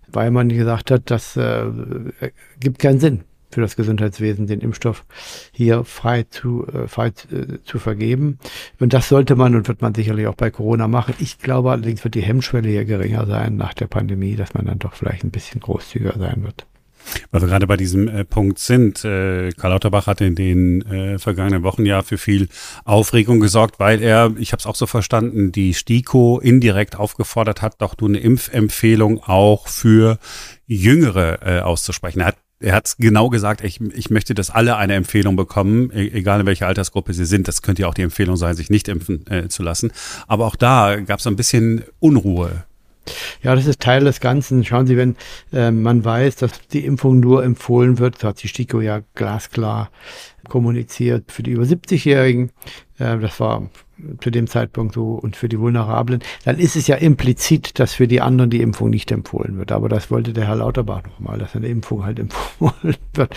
Weil 0.08 0.30
man 0.30 0.50
gesagt 0.50 0.92
hat, 0.92 1.10
das 1.10 1.36
äh, 1.36 1.66
gibt 2.60 2.80
keinen 2.80 3.00
Sinn 3.00 3.24
für 3.56 3.62
das 3.62 3.76
Gesundheitswesen, 3.76 4.48
den 4.48 4.60
Impfstoff 4.60 5.06
hier 5.52 5.84
frei 5.84 6.24
zu, 6.30 6.68
äh, 6.68 6.88
frei 6.88 7.08
äh, 7.08 7.58
zu 7.64 7.80
vergeben. 7.80 8.38
Und 8.80 8.94
das 8.94 9.10
sollte 9.10 9.36
man 9.36 9.56
und 9.56 9.68
wird 9.68 9.82
man 9.82 9.96
sicherlich 9.96 10.28
auch 10.28 10.36
bei 10.36 10.52
Corona 10.52 10.88
machen. 10.88 11.16
Ich 11.20 11.40
glaube 11.40 11.72
allerdings 11.72 12.04
wird 12.04 12.16
die 12.16 12.22
Hemmschwelle 12.22 12.70
hier 12.70 12.86
geringer 12.86 13.26
sein 13.26 13.56
nach 13.56 13.74
der 13.74 13.88
Pandemie, 13.88 14.36
dass 14.36 14.54
man 14.54 14.66
dann 14.66 14.80
doch 14.80 14.94
vielleicht 14.94 15.24
ein 15.24 15.32
bisschen 15.32 15.62
großzügiger 15.62 16.20
sein 16.20 16.44
wird. 16.44 16.68
Weil 17.32 17.42
wir 17.42 17.48
gerade 17.48 17.68
bei 17.68 17.78
diesem 17.78 18.08
äh, 18.08 18.26
Punkt 18.26 18.60
sind. 18.60 19.06
Äh, 19.06 19.52
Karl 19.52 19.72
Lauterbach 19.72 20.08
hat 20.08 20.22
in 20.22 20.36
den 20.36 20.82
äh, 20.82 21.20
vergangenen 21.20 21.64
Wochen 21.64 21.86
ja 21.86 22.02
für 22.02 22.18
viel 22.18 22.50
Aufregung 22.84 23.40
gesorgt, 23.40 23.80
weil 23.80 24.02
er, 24.02 24.34
ich 24.38 24.52
habe 24.52 24.60
es 24.60 24.66
auch 24.66 24.76
so 24.76 24.88
verstanden, 24.88 25.52
die 25.52 25.74
STIKO 25.74 26.40
indirekt 26.40 26.98
aufgefordert 26.98 27.62
hat, 27.62 27.82
doch 27.82 27.96
nur 28.00 28.10
eine 28.10 28.20
Impfempfehlung 28.20 29.24
auch 29.24 29.68
für 29.68 30.18
Jüngere 30.66 31.40
äh, 31.42 31.60
auszusprechen. 31.62 32.22
Er 32.22 32.28
hat 32.28 32.38
er 32.66 32.74
hat 32.74 32.96
genau 32.98 33.30
gesagt, 33.30 33.64
ich, 33.64 33.80
ich 33.80 34.10
möchte, 34.10 34.34
dass 34.34 34.50
alle 34.50 34.76
eine 34.78 34.96
Empfehlung 34.96 35.36
bekommen, 35.36 35.92
e, 35.94 36.08
egal 36.08 36.42
in 36.42 36.46
welcher 36.46 36.68
Altersgruppe 36.68 37.14
sie 37.14 37.26
sind. 37.26 37.48
Das 37.48 37.62
könnte 37.62 37.84
ja 37.84 37.88
auch 37.88 37.94
die 37.94 38.02
Empfehlung 38.02 38.38
sein, 38.38 38.56
sich 38.56 38.70
nicht 38.70 38.88
impfen 38.88 39.26
äh, 39.28 39.48
zu 39.50 39.62
lassen. 39.62 39.92
Aber 40.28 40.46
auch 40.46 40.56
da 40.56 40.96
gab 40.96 41.20
es 41.20 41.28
ein 41.28 41.36
bisschen 41.36 41.84
Unruhe. 42.00 42.66
Ja, 43.44 43.54
das 43.54 43.68
ist 43.68 43.82
Teil 43.82 44.04
des 44.04 44.20
Ganzen. 44.20 44.66
Schauen 44.66 44.88
Sie, 44.88 44.98
wenn 44.98 45.16
äh, 45.54 45.70
man 45.70 46.04
weiß, 46.04 46.38
dass 46.38 46.68
die 46.70 46.86
Impfung 46.86 47.20
nur 47.20 47.44
empfohlen 47.44 48.00
wird, 48.00 48.18
so 48.18 48.30
hat 48.30 48.42
die 48.42 48.48
STIKO 48.48 48.82
ja 48.82 49.02
glasklar 49.14 49.92
kommuniziert 50.50 51.32
für 51.32 51.44
die 51.44 51.52
über 51.52 51.66
70-Jährigen. 51.66 52.50
Äh, 52.98 53.20
das 53.20 53.40
war 53.40 53.70
zu 54.22 54.30
dem 54.30 54.48
Zeitpunkt 54.48 54.94
so 54.94 55.14
und 55.14 55.36
für 55.36 55.50
die 55.50 55.60
Vulnerablen, 55.60 56.22
dann 56.44 56.58
ist 56.58 56.76
es 56.76 56.88
ja 56.88 56.96
implizit, 56.96 57.80
dass 57.80 57.94
für 57.94 58.08
die 58.08 58.22
anderen 58.22 58.50
die 58.50 58.62
Impfung 58.62 58.90
nicht 58.90 59.12
empfohlen 59.12 59.58
wird. 59.58 59.72
Aber 59.72 59.90
das 59.90 60.12
wollte 60.12 60.34
der 60.34 60.48
Herr 60.48 60.58
Lauterbach 60.58 61.04
nochmal, 61.04 61.38
dass 61.38 61.56
eine 61.56 61.68
Impfung 61.68 62.04
halt 62.04 62.20
empfohlen 62.26 62.98
wird, 63.14 63.36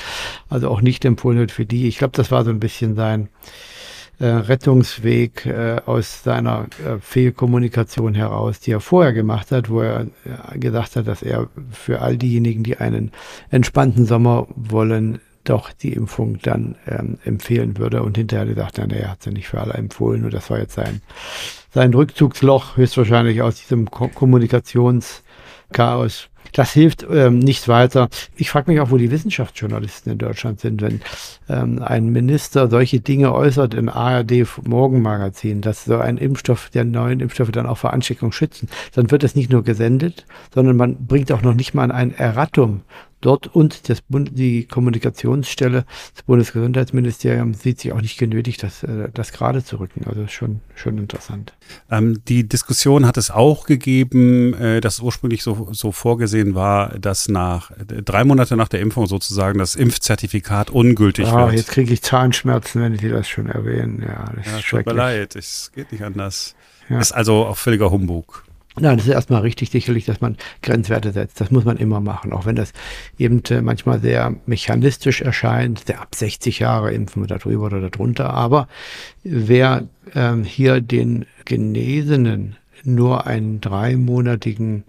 also 0.48 0.68
auch 0.68 0.80
nicht 0.80 1.04
empfohlen 1.04 1.38
wird 1.38 1.52
für 1.52 1.66
die. 1.66 1.88
Ich 1.88 1.98
glaube, 1.98 2.16
das 2.16 2.30
war 2.30 2.44
so 2.44 2.50
ein 2.50 2.60
bisschen 2.60 2.94
sein 2.94 3.28
äh, 4.18 4.26
Rettungsweg 4.26 5.46
äh, 5.46 5.80
aus 5.86 6.24
seiner 6.24 6.66
äh, 6.84 6.98
Fehlkommunikation 7.00 8.14
heraus, 8.14 8.58
die 8.58 8.72
er 8.72 8.80
vorher 8.80 9.12
gemacht 9.12 9.52
hat, 9.52 9.70
wo 9.70 9.80
er 9.80 10.08
äh, 10.24 10.58
gesagt 10.58 10.96
hat, 10.96 11.06
dass 11.06 11.22
er 11.22 11.48
für 11.70 12.02
all 12.02 12.16
diejenigen, 12.16 12.64
die 12.64 12.78
einen 12.78 13.12
entspannten 13.50 14.06
Sommer 14.06 14.48
wollen, 14.56 15.20
doch 15.48 15.72
die 15.72 15.92
Impfung 15.92 16.38
dann 16.42 16.76
ähm, 16.86 17.18
empfehlen 17.24 17.78
würde. 17.78 18.02
Und 18.02 18.16
hinterher 18.16 18.46
gesagt, 18.46 18.78
nein, 18.78 18.90
er 18.90 19.10
hat 19.10 19.22
sie 19.22 19.30
nicht 19.30 19.48
für 19.48 19.60
alle 19.60 19.74
empfohlen. 19.74 20.24
Und 20.24 20.34
das 20.34 20.50
war 20.50 20.58
jetzt 20.58 20.74
sein, 20.74 21.00
sein 21.72 21.94
Rückzugsloch, 21.94 22.76
höchstwahrscheinlich 22.76 23.42
aus 23.42 23.56
diesem 23.56 23.90
Ko 23.90 24.08
Kommunikationschaos. 24.08 26.28
Das 26.52 26.72
hilft 26.72 27.06
ähm, 27.10 27.38
nicht 27.38 27.68
weiter. 27.68 28.08
Ich 28.36 28.50
frage 28.50 28.70
mich 28.70 28.80
auch, 28.80 28.90
wo 28.90 28.96
die 28.96 29.10
Wissenschaftsjournalisten 29.10 30.12
in 30.12 30.18
Deutschland 30.18 30.60
sind, 30.60 30.80
wenn 30.80 31.00
ähm, 31.48 31.82
ein 31.82 32.08
Minister 32.08 32.68
solche 32.68 33.00
Dinge 33.00 33.34
äußert 33.34 33.74
im 33.74 33.88
ARD 33.88 34.46
Morgenmagazin, 34.66 35.60
dass 35.60 35.84
so 35.84 35.98
ein 35.98 36.16
Impfstoff, 36.16 36.70
der 36.70 36.84
neuen 36.84 37.20
Impfstoffe 37.20 37.50
dann 37.50 37.66
auch 37.66 37.78
vor 37.78 37.92
Ansteckung 37.92 38.32
schützen, 38.32 38.68
dann 38.94 39.10
wird 39.10 39.24
es 39.24 39.34
nicht 39.34 39.52
nur 39.52 39.62
gesendet, 39.62 40.26
sondern 40.54 40.76
man 40.76 41.06
bringt 41.06 41.30
auch 41.32 41.42
noch 41.42 41.54
nicht 41.54 41.74
mal 41.74 41.92
ein 41.92 42.14
Erratum 42.14 42.82
dort 43.20 43.46
und 43.48 43.88
das 43.88 44.00
Bund, 44.02 44.30
die 44.38 44.64
Kommunikationsstelle 44.64 45.84
des 46.14 46.22
Bundesgesundheitsministeriums 46.24 47.62
sieht 47.62 47.80
sich 47.80 47.92
auch 47.92 48.00
nicht 48.00 48.18
genötigt, 48.18 48.62
das, 48.62 48.82
äh, 48.82 49.08
das 49.12 49.32
gerade 49.32 49.64
zu 49.64 49.76
rücken. 49.76 50.04
Also 50.06 50.26
schon, 50.26 50.60
schon 50.74 50.98
interessant. 50.98 51.52
Ähm, 51.90 52.22
die 52.28 52.48
Diskussion 52.48 53.06
hat 53.06 53.16
es 53.16 53.30
auch 53.30 53.66
gegeben, 53.66 54.54
äh, 54.54 54.80
dass 54.80 55.00
ursprünglich 55.00 55.42
so, 55.42 55.68
so 55.72 55.92
vorgesehen 55.92 56.54
war, 56.54 56.98
dass 56.98 57.28
nach 57.28 57.70
äh, 57.72 58.02
drei 58.02 58.24
Monate 58.24 58.56
nach 58.56 58.68
der 58.68 58.80
Impfung 58.80 59.06
sozusagen 59.06 59.58
das 59.58 59.74
Impfzertifikat 59.74 60.70
ungültig 60.70 61.26
ah, 61.26 61.46
wird. 61.46 61.56
Jetzt 61.56 61.70
kriege 61.70 61.92
ich 61.92 62.02
Zahnschmerzen, 62.02 62.82
wenn 62.82 62.98
Sie 62.98 63.08
das 63.08 63.28
schon 63.28 63.46
erwähnen. 63.46 64.02
Ja, 64.06 64.32
das 64.36 64.46
ja, 64.46 64.58
ist 64.58 64.68
tut 64.68 64.86
mir 64.86 64.92
leid, 64.92 65.36
es 65.36 65.72
geht 65.74 65.92
nicht 65.92 66.04
anders. 66.04 66.54
Ja. 66.88 67.00
Ist 67.00 67.12
also 67.12 67.46
auch 67.46 67.56
völliger 67.56 67.90
Humbug. 67.90 68.44
Nein, 68.80 68.96
das 68.96 69.06
ist 69.06 69.12
erstmal 69.12 69.42
richtig 69.42 69.70
sicherlich, 69.70 70.04
dass 70.04 70.20
man 70.20 70.36
Grenzwerte 70.62 71.12
setzt. 71.12 71.40
Das 71.40 71.50
muss 71.50 71.64
man 71.64 71.76
immer 71.76 72.00
machen, 72.00 72.32
auch 72.32 72.46
wenn 72.46 72.56
das 72.56 72.72
eben 73.18 73.42
äh, 73.50 73.60
manchmal 73.60 74.00
sehr 74.00 74.34
mechanistisch 74.46 75.20
erscheint. 75.20 75.88
Der 75.88 76.00
ab 76.00 76.14
60 76.14 76.58
Jahre 76.58 76.92
impfen 76.92 77.22
wir 77.22 77.26
da 77.26 77.38
drüber 77.38 77.66
oder 77.66 77.88
darunter. 77.88 78.30
Aber 78.30 78.68
wer 79.24 79.88
ähm, 80.14 80.44
hier 80.44 80.80
den 80.80 81.26
Genesenen 81.44 82.56
nur 82.84 83.26
einen 83.26 83.60
dreimonatigen 83.60 84.84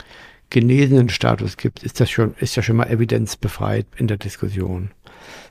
genesenen 0.50 1.10
Status 1.10 1.58
gibt, 1.58 1.84
ist 1.84 2.00
das 2.00 2.10
schon, 2.10 2.34
ist 2.40 2.56
ja 2.56 2.64
schon 2.64 2.78
mal 2.78 2.90
evidenzbefreit 2.90 3.86
in 3.98 4.08
der 4.08 4.18
Diskussion. 4.18 4.92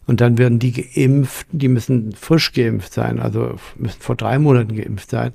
Und 0.06 0.20
dann 0.20 0.38
werden 0.38 0.58
die 0.58 0.72
geimpft, 0.72 1.46
die 1.52 1.68
müssen 1.68 2.12
frisch 2.12 2.52
geimpft 2.52 2.92
sein, 2.92 3.20
also 3.20 3.56
müssen 3.76 4.00
vor 4.00 4.16
drei 4.16 4.38
Monaten 4.38 4.74
geimpft 4.74 5.10
sein 5.10 5.32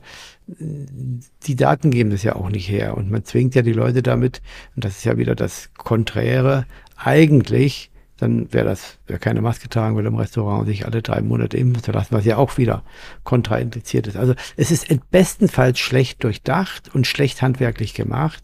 die 0.47 1.55
Daten 1.55 1.91
geben 1.91 2.09
das 2.09 2.23
ja 2.23 2.35
auch 2.35 2.49
nicht 2.49 2.69
her. 2.69 2.97
Und 2.97 3.09
man 3.09 3.23
zwingt 3.23 3.55
ja 3.55 3.61
die 3.61 3.73
Leute 3.73 4.03
damit, 4.03 4.41
und 4.75 4.85
das 4.85 4.97
ist 4.97 5.05
ja 5.05 5.17
wieder 5.17 5.35
das 5.35 5.69
Konträre, 5.75 6.65
eigentlich, 6.95 7.91
dann 8.17 8.53
wäre 8.53 8.65
das, 8.65 8.99
wer 9.07 9.19
keine 9.19 9.41
Maske 9.41 9.69
tragen 9.69 9.97
will 9.97 10.05
im 10.05 10.15
Restaurant 10.15 10.61
und 10.61 10.65
sich 10.67 10.85
alle 10.85 11.01
drei 11.01 11.21
Monate 11.21 11.57
impfen 11.57 11.83
zu 11.83 11.91
lassen, 11.91 12.15
was 12.15 12.25
ja 12.25 12.37
auch 12.37 12.57
wieder 12.57 12.83
kontraindiziert 13.23 14.07
ist. 14.07 14.17
Also 14.17 14.33
es 14.55 14.71
ist 14.71 14.87
bestenfalls 15.11 15.79
schlecht 15.79 16.23
durchdacht 16.23 16.93
und 16.93 17.07
schlecht 17.07 17.41
handwerklich 17.41 17.93
gemacht. 17.93 18.43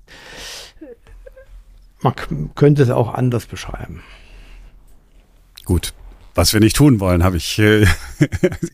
Man 2.02 2.16
könnte 2.56 2.84
es 2.84 2.90
auch 2.90 3.14
anders 3.14 3.46
beschreiben. 3.46 4.04
Gut, 5.66 5.94
was 6.36 6.54
wir 6.54 6.60
nicht 6.60 6.76
tun 6.76 7.00
wollen, 7.00 7.24
habe 7.24 7.38
ich 7.38 7.60
äh, 7.60 7.86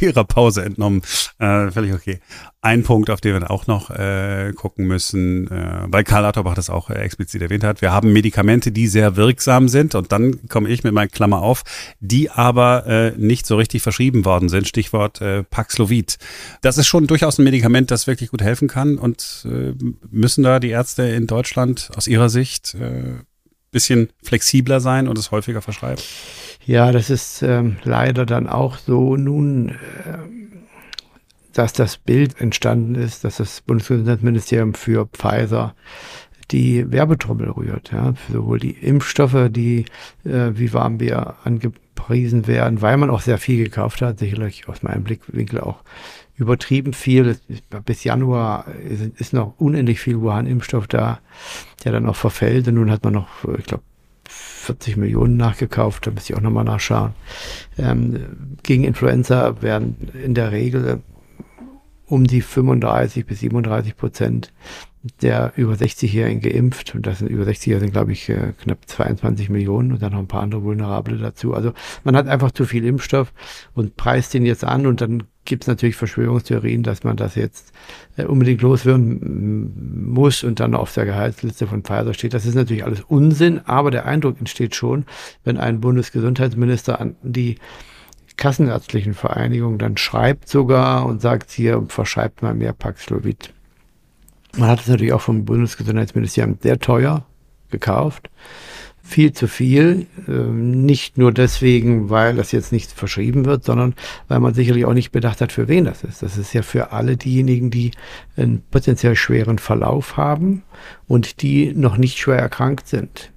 Ihrer 0.00 0.24
Pause 0.24 0.64
entnommen. 0.64 1.02
Äh, 1.38 1.70
völlig 1.70 1.94
okay. 1.94 2.20
Ein 2.60 2.82
Punkt, 2.82 3.10
auf 3.10 3.20
den 3.20 3.34
wir 3.34 3.50
auch 3.50 3.66
noch 3.66 3.90
äh, 3.90 4.52
gucken 4.54 4.86
müssen, 4.86 5.48
äh, 5.50 5.84
weil 5.86 6.04
Karl 6.04 6.22
Lauterbach 6.22 6.54
das 6.54 6.70
auch 6.70 6.90
äh, 6.90 6.94
explizit 6.94 7.42
erwähnt 7.42 7.64
hat. 7.64 7.82
Wir 7.82 7.92
haben 7.92 8.12
Medikamente, 8.12 8.72
die 8.72 8.88
sehr 8.88 9.16
wirksam 9.16 9.68
sind 9.68 9.94
und 9.94 10.10
dann 10.12 10.48
komme 10.48 10.68
ich 10.68 10.84
mit 10.84 10.92
meiner 10.92 11.08
Klammer 11.08 11.42
auf, 11.42 11.62
die 12.00 12.30
aber 12.30 12.86
äh, 12.86 13.12
nicht 13.16 13.46
so 13.46 13.56
richtig 13.56 13.82
verschrieben 13.82 14.24
worden 14.24 14.48
sind. 14.48 14.66
Stichwort 14.66 15.20
äh, 15.20 15.44
Paxlovid. 15.44 16.18
Das 16.62 16.78
ist 16.78 16.86
schon 16.86 17.06
durchaus 17.06 17.38
ein 17.38 17.44
Medikament, 17.44 17.90
das 17.90 18.06
wirklich 18.06 18.30
gut 18.30 18.42
helfen 18.42 18.68
kann 18.68 18.98
und 18.98 19.46
müssen 20.10 20.42
da 20.42 20.58
die 20.60 20.70
Ärzte 20.70 21.02
in 21.02 21.26
Deutschland 21.26 21.90
aus 21.94 22.06
Ihrer 22.06 22.28
Sicht 22.28 22.74
äh, 22.74 23.20
bisschen 23.76 24.08
flexibler 24.22 24.80
sein 24.80 25.06
und 25.06 25.18
es 25.18 25.30
häufiger 25.30 25.60
verschreiben? 25.60 26.02
Ja, 26.66 26.90
das 26.90 27.10
ist 27.10 27.42
ähm, 27.42 27.76
leider 27.84 28.26
dann 28.26 28.48
auch 28.48 28.76
so 28.76 29.16
nun, 29.16 29.68
äh, 29.68 29.74
dass 31.52 31.72
das 31.72 31.96
Bild 31.96 32.40
entstanden 32.40 32.96
ist, 32.96 33.22
dass 33.22 33.36
das 33.36 33.60
Bundesgesundheitsministerium 33.60 34.74
für 34.74 35.06
Pfizer 35.06 35.76
die 36.50 36.90
Werbetrommel 36.90 37.50
rührt. 37.50 37.92
Ja, 37.92 38.14
sowohl 38.32 38.58
die 38.58 38.72
Impfstoffe, 38.72 39.48
die 39.50 39.84
äh, 40.24 40.50
wie 40.54 40.72
warm 40.72 40.98
wir 40.98 41.36
angepriesen 41.44 42.48
werden, 42.48 42.82
weil 42.82 42.96
man 42.96 43.10
auch 43.10 43.20
sehr 43.20 43.38
viel 43.38 43.62
gekauft 43.62 44.02
hat, 44.02 44.18
sicherlich 44.18 44.68
aus 44.68 44.82
meinem 44.82 45.04
Blickwinkel 45.04 45.60
auch 45.60 45.84
übertrieben 46.34 46.94
viel. 46.94 47.38
Bis 47.84 48.02
Januar 48.02 48.66
ist 49.18 49.32
noch 49.32 49.54
unendlich 49.58 50.00
viel 50.00 50.20
Wuhan-Impfstoff 50.20 50.88
da, 50.88 51.20
der 51.84 51.92
dann 51.92 52.08
auch 52.08 52.16
verfällt. 52.16 52.66
Und 52.66 52.74
nun 52.74 52.90
hat 52.90 53.04
man 53.04 53.14
noch, 53.14 53.28
ich 53.56 53.66
glaube, 53.66 53.84
40 54.66 54.96
Millionen 54.96 55.36
nachgekauft, 55.36 56.06
da 56.06 56.10
müsste 56.10 56.32
ich 56.32 56.38
auch 56.38 56.42
nochmal 56.42 56.64
nachschauen. 56.64 57.12
Ähm, 57.78 58.56
gegen 58.62 58.84
Influenza 58.84 59.62
werden 59.62 59.96
in 60.22 60.34
der 60.34 60.52
Regel 60.52 61.02
um 62.06 62.26
die 62.26 62.40
35 62.40 63.26
bis 63.26 63.40
37 63.40 63.96
Prozent 63.96 64.52
der 65.22 65.52
über 65.56 65.74
60-Jährigen 65.74 66.40
geimpft. 66.40 66.94
Und 66.94 67.06
das 67.06 67.18
sind 67.18 67.28
über 67.28 67.44
60er 67.44 67.78
sind, 67.78 67.92
glaube 67.92 68.12
ich, 68.12 68.28
äh, 68.28 68.52
knapp 68.60 68.78
22 68.86 69.48
Millionen 69.48 69.92
und 69.92 70.02
dann 70.02 70.12
noch 70.12 70.18
ein 70.18 70.28
paar 70.28 70.42
andere 70.42 70.62
Vulnerable 70.62 71.18
dazu. 71.18 71.54
Also 71.54 71.72
man 72.04 72.16
hat 72.16 72.28
einfach 72.28 72.50
zu 72.50 72.64
viel 72.64 72.84
Impfstoff 72.84 73.32
und 73.74 73.96
preist 73.96 74.34
den 74.34 74.44
jetzt 74.46 74.64
an 74.64 74.86
und 74.86 75.00
dann 75.00 75.24
gibt 75.44 75.64
es 75.64 75.68
natürlich 75.68 75.96
Verschwörungstheorien, 75.96 76.82
dass 76.82 77.04
man 77.04 77.16
das 77.16 77.36
jetzt 77.36 77.72
äh, 78.16 78.24
unbedingt 78.24 78.60
loswerden 78.62 80.10
muss 80.12 80.44
und 80.44 80.60
dann 80.60 80.74
auf 80.74 80.92
der 80.92 81.06
Gehaltsliste 81.06 81.66
von 81.66 81.82
Pfizer 81.82 82.14
steht. 82.14 82.34
Das 82.34 82.46
ist 82.46 82.54
natürlich 82.54 82.84
alles 82.84 83.02
Unsinn, 83.02 83.60
aber 83.64 83.90
der 83.90 84.06
Eindruck 84.06 84.38
entsteht 84.38 84.74
schon, 84.74 85.04
wenn 85.44 85.56
ein 85.56 85.80
Bundesgesundheitsminister 85.80 87.00
an 87.00 87.16
die 87.22 87.56
Kassenärztlichen 88.36 89.14
Vereinigung 89.14 89.78
dann 89.78 89.96
schreibt 89.96 90.48
sogar 90.48 91.06
und 91.06 91.22
sagt 91.22 91.50
hier, 91.50 91.82
verschreibt 91.88 92.42
mal 92.42 92.54
mehr 92.54 92.74
Paxlovid. 92.74 93.54
Man 94.56 94.70
hat 94.70 94.80
es 94.80 94.88
natürlich 94.88 95.12
auch 95.12 95.20
vom 95.20 95.44
Bundesgesundheitsministerium 95.44 96.58
sehr 96.60 96.78
teuer 96.78 97.26
gekauft. 97.70 98.30
Viel 99.02 99.32
zu 99.32 99.46
viel. 99.46 100.06
Ähm, 100.26 100.84
nicht 100.84 101.18
nur 101.18 101.30
deswegen, 101.30 102.10
weil 102.10 102.34
das 102.34 102.52
jetzt 102.52 102.72
nicht 102.72 102.90
verschrieben 102.90 103.44
wird, 103.44 103.64
sondern 103.64 103.94
weil 104.28 104.40
man 104.40 104.54
sicherlich 104.54 104.84
auch 104.84 104.94
nicht 104.94 105.12
bedacht 105.12 105.40
hat, 105.40 105.52
für 105.52 105.68
wen 105.68 105.84
das 105.84 106.02
ist. 106.02 106.22
Das 106.22 106.36
ist 106.36 106.52
ja 106.54 106.62
für 106.62 106.92
alle 106.92 107.16
diejenigen, 107.16 107.70
die 107.70 107.92
einen 108.36 108.62
potenziell 108.70 109.14
schweren 109.14 109.58
Verlauf 109.58 110.16
haben 110.16 110.62
und 111.06 111.42
die 111.42 111.72
noch 111.74 111.98
nicht 111.98 112.18
schwer 112.18 112.38
erkrankt 112.38 112.88
sind. 112.88 113.30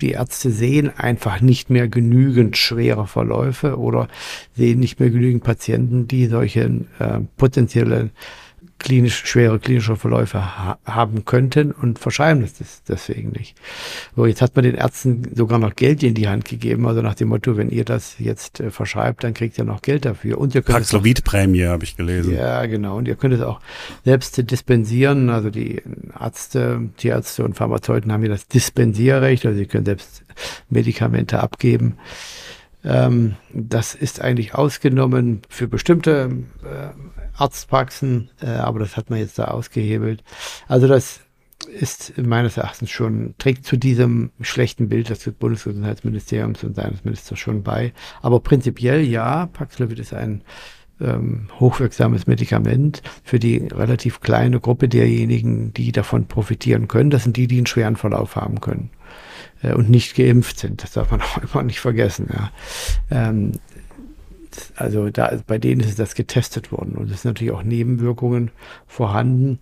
Die 0.00 0.10
Ärzte 0.10 0.50
sehen 0.50 0.90
einfach 0.96 1.40
nicht 1.40 1.70
mehr 1.70 1.88
genügend 1.88 2.56
schwere 2.56 3.06
Verläufe 3.06 3.78
oder 3.78 4.08
sehen 4.54 4.80
nicht 4.80 5.00
mehr 5.00 5.10
genügend 5.10 5.42
Patienten, 5.42 6.06
die 6.06 6.26
solche 6.26 6.84
äh, 6.98 7.20
potenziellen 7.36 8.10
klinisch, 8.78 9.24
schwere 9.24 9.58
klinische 9.58 9.96
Verläufe 9.96 10.38
ha 10.38 10.78
haben 10.84 11.24
könnten 11.24 11.72
und 11.72 11.98
verschreiben 11.98 12.42
das 12.42 12.82
deswegen 12.88 13.30
nicht. 13.30 13.56
So, 14.14 14.26
jetzt 14.26 14.42
hat 14.42 14.54
man 14.56 14.64
den 14.64 14.74
Ärzten 14.74 15.34
sogar 15.34 15.58
noch 15.58 15.74
Geld 15.74 16.02
in 16.02 16.14
die 16.14 16.28
Hand 16.28 16.44
gegeben, 16.44 16.86
also 16.86 17.00
nach 17.02 17.14
dem 17.14 17.28
Motto, 17.28 17.56
wenn 17.56 17.70
ihr 17.70 17.84
das 17.84 18.16
jetzt 18.18 18.60
äh, 18.60 18.70
verschreibt, 18.70 19.24
dann 19.24 19.34
kriegt 19.34 19.58
ihr 19.58 19.64
noch 19.64 19.82
Geld 19.82 20.04
dafür. 20.04 20.38
Und 20.38 20.54
ihr 20.54 20.62
könnt 20.62 20.78
Paxlovid-Prämie 20.78 21.64
habe 21.64 21.84
ich 21.84 21.96
gelesen. 21.96 22.34
Ja, 22.34 22.66
genau. 22.66 22.98
Und 22.98 23.08
ihr 23.08 23.16
könnt 23.16 23.34
es 23.34 23.40
auch 23.40 23.60
selbst 24.04 24.50
dispensieren. 24.50 25.30
Also 25.30 25.50
die 25.50 25.82
Ärzte, 26.18 26.90
Tierärzte 26.96 27.44
und 27.44 27.54
Pharmazeuten 27.54 28.12
haben 28.12 28.20
hier 28.20 28.30
das 28.30 28.48
Dispensierrecht, 28.48 29.46
also 29.46 29.58
sie 29.58 29.66
können 29.66 29.86
selbst 29.86 30.24
Medikamente 30.68 31.40
abgeben. 31.40 31.96
Ähm, 32.84 33.36
das 33.52 33.94
ist 33.94 34.20
eigentlich 34.20 34.54
ausgenommen 34.54 35.42
für 35.48 35.68
bestimmte 35.68 36.30
äh, 36.64 37.13
Arztpraxen, 37.36 38.30
äh, 38.40 38.46
aber 38.46 38.78
das 38.78 38.96
hat 38.96 39.10
man 39.10 39.18
jetzt 39.18 39.38
da 39.38 39.46
ausgehebelt. 39.46 40.22
Also 40.68 40.86
das 40.86 41.20
ist 41.66 42.18
meines 42.18 42.56
Erachtens 42.56 42.90
schon, 42.90 43.34
trägt 43.38 43.64
zu 43.64 43.76
diesem 43.76 44.30
schlechten 44.40 44.88
Bild 44.88 45.08
des 45.08 45.24
Bundesgesundheitsministeriums 45.38 46.62
und 46.64 46.76
seines 46.76 47.04
Ministers 47.04 47.38
schon 47.38 47.62
bei. 47.62 47.92
Aber 48.22 48.40
prinzipiell 48.40 49.02
ja, 49.02 49.46
Paxlovid 49.46 49.98
ist 49.98 50.12
ein 50.12 50.42
ähm, 51.00 51.48
hochwirksames 51.58 52.26
Medikament 52.26 53.02
für 53.22 53.38
die 53.38 53.58
relativ 53.72 54.20
kleine 54.20 54.60
Gruppe 54.60 54.88
derjenigen, 54.88 55.72
die 55.72 55.92
davon 55.92 56.26
profitieren 56.26 56.88
können. 56.88 57.10
Das 57.10 57.24
sind 57.24 57.36
die, 57.36 57.46
die 57.46 57.58
einen 57.58 57.66
schweren 57.66 57.96
Verlauf 57.96 58.36
haben 58.36 58.60
können 58.60 58.90
äh, 59.62 59.72
und 59.72 59.90
nicht 59.90 60.14
geimpft 60.14 60.58
sind. 60.58 60.82
Das 60.82 60.92
darf 60.92 61.10
man 61.10 61.20
auch 61.22 61.38
immer 61.38 61.62
nicht 61.62 61.80
vergessen. 61.80 62.28
Ja. 62.32 62.50
Ähm, 63.10 63.52
also 64.76 65.10
da, 65.10 65.38
bei 65.46 65.58
denen 65.58 65.80
ist 65.80 65.98
das 65.98 66.14
getestet 66.14 66.72
worden 66.72 66.94
und 66.96 67.10
es 67.10 67.22
sind 67.22 67.30
natürlich 67.30 67.52
auch 67.52 67.62
Nebenwirkungen 67.62 68.50
vorhanden. 68.86 69.58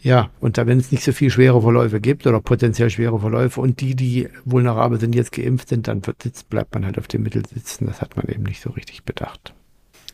Ja, 0.00 0.30
und 0.40 0.56
da, 0.56 0.66
wenn 0.66 0.78
es 0.78 0.92
nicht 0.92 1.02
so 1.02 1.12
viel 1.12 1.30
schwere 1.30 1.60
Verläufe 1.60 2.00
gibt 2.00 2.26
oder 2.26 2.40
potenziell 2.40 2.90
schwere 2.90 3.18
Verläufe 3.18 3.60
und 3.60 3.80
die, 3.80 3.96
die 3.96 4.28
vulnerabel 4.44 5.00
sind, 5.00 5.14
jetzt 5.14 5.32
geimpft 5.32 5.68
sind, 5.68 5.88
dann 5.88 6.06
wird, 6.06 6.18
bleibt 6.48 6.74
man 6.74 6.84
halt 6.84 6.98
auf 6.98 7.08
dem 7.08 7.24
Mittel 7.24 7.42
sitzen. 7.44 7.86
Das 7.86 8.00
hat 8.00 8.16
man 8.16 8.26
eben 8.28 8.44
nicht 8.44 8.60
so 8.60 8.70
richtig 8.70 9.02
bedacht. 9.02 9.52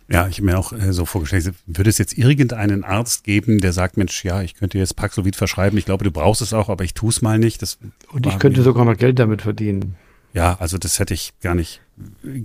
Ja, 0.08 0.28
ich 0.28 0.38
habe 0.38 0.46
mir 0.46 0.58
auch 0.58 0.72
äh, 0.72 0.92
so 0.92 1.04
vorgestellt, 1.04 1.54
würde 1.66 1.90
es 1.90 1.98
jetzt 1.98 2.16
irgendeinen 2.16 2.84
Arzt 2.84 3.24
geben, 3.24 3.60
der 3.60 3.72
sagt, 3.72 3.96
Mensch, 3.96 4.24
ja, 4.24 4.42
ich 4.42 4.54
könnte 4.54 4.78
jetzt 4.78 4.96
Paxlovid 4.96 5.36
verschreiben, 5.36 5.78
ich 5.78 5.84
glaube, 5.84 6.04
du 6.04 6.10
brauchst 6.10 6.42
es 6.42 6.52
auch, 6.52 6.68
aber 6.68 6.84
ich 6.84 6.94
tue 6.94 7.10
es 7.10 7.22
mal 7.22 7.38
nicht. 7.38 7.62
Das 7.62 7.78
und 8.12 8.26
ich 8.26 8.38
könnte 8.38 8.62
sogar 8.62 8.84
noch 8.84 8.96
Geld 8.96 9.18
damit 9.18 9.42
verdienen. 9.42 9.96
Ja, 10.34 10.56
also 10.60 10.78
das 10.78 10.98
hätte 10.98 11.12
ich 11.12 11.34
gar 11.42 11.54
nicht, 11.54 11.82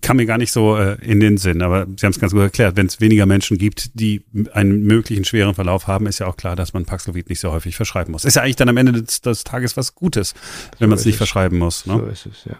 kam 0.01 0.17
mir 0.17 0.25
gar 0.25 0.37
nicht 0.37 0.51
so 0.51 0.75
äh, 0.75 0.97
in 1.01 1.19
den 1.19 1.37
Sinn, 1.37 1.61
aber 1.61 1.87
Sie 1.95 2.05
haben 2.05 2.11
es 2.11 2.19
ganz 2.19 2.33
gut 2.33 2.41
erklärt. 2.41 2.75
Wenn 2.75 2.87
es 2.87 2.99
weniger 2.99 3.25
Menschen 3.25 3.57
gibt, 3.57 3.91
die 3.99 4.23
einen 4.51 4.83
möglichen 4.83 5.23
schweren 5.23 5.55
Verlauf 5.55 5.87
haben, 5.87 6.05
ist 6.05 6.19
ja 6.19 6.27
auch 6.27 6.35
klar, 6.35 6.55
dass 6.55 6.73
man 6.73 6.85
Paxlovid 6.85 7.29
nicht 7.29 7.39
so 7.39 7.51
häufig 7.51 7.75
verschreiben 7.77 8.11
muss. 8.11 8.25
Ist 8.25 8.35
ja 8.35 8.41
eigentlich 8.41 8.57
dann 8.57 8.69
am 8.69 8.77
Ende 8.77 9.01
des, 9.01 9.21
des 9.21 9.43
Tages 9.45 9.77
was 9.77 9.95
Gutes, 9.95 10.33
wenn 10.79 10.87
so 10.87 10.89
man 10.89 10.99
es 10.99 11.05
nicht 11.05 11.17
verschreiben 11.17 11.57
muss. 11.57 11.85
Ne? 11.85 11.93
So 11.97 12.05
ist 12.07 12.25
es, 12.25 12.45
ja. 12.45 12.57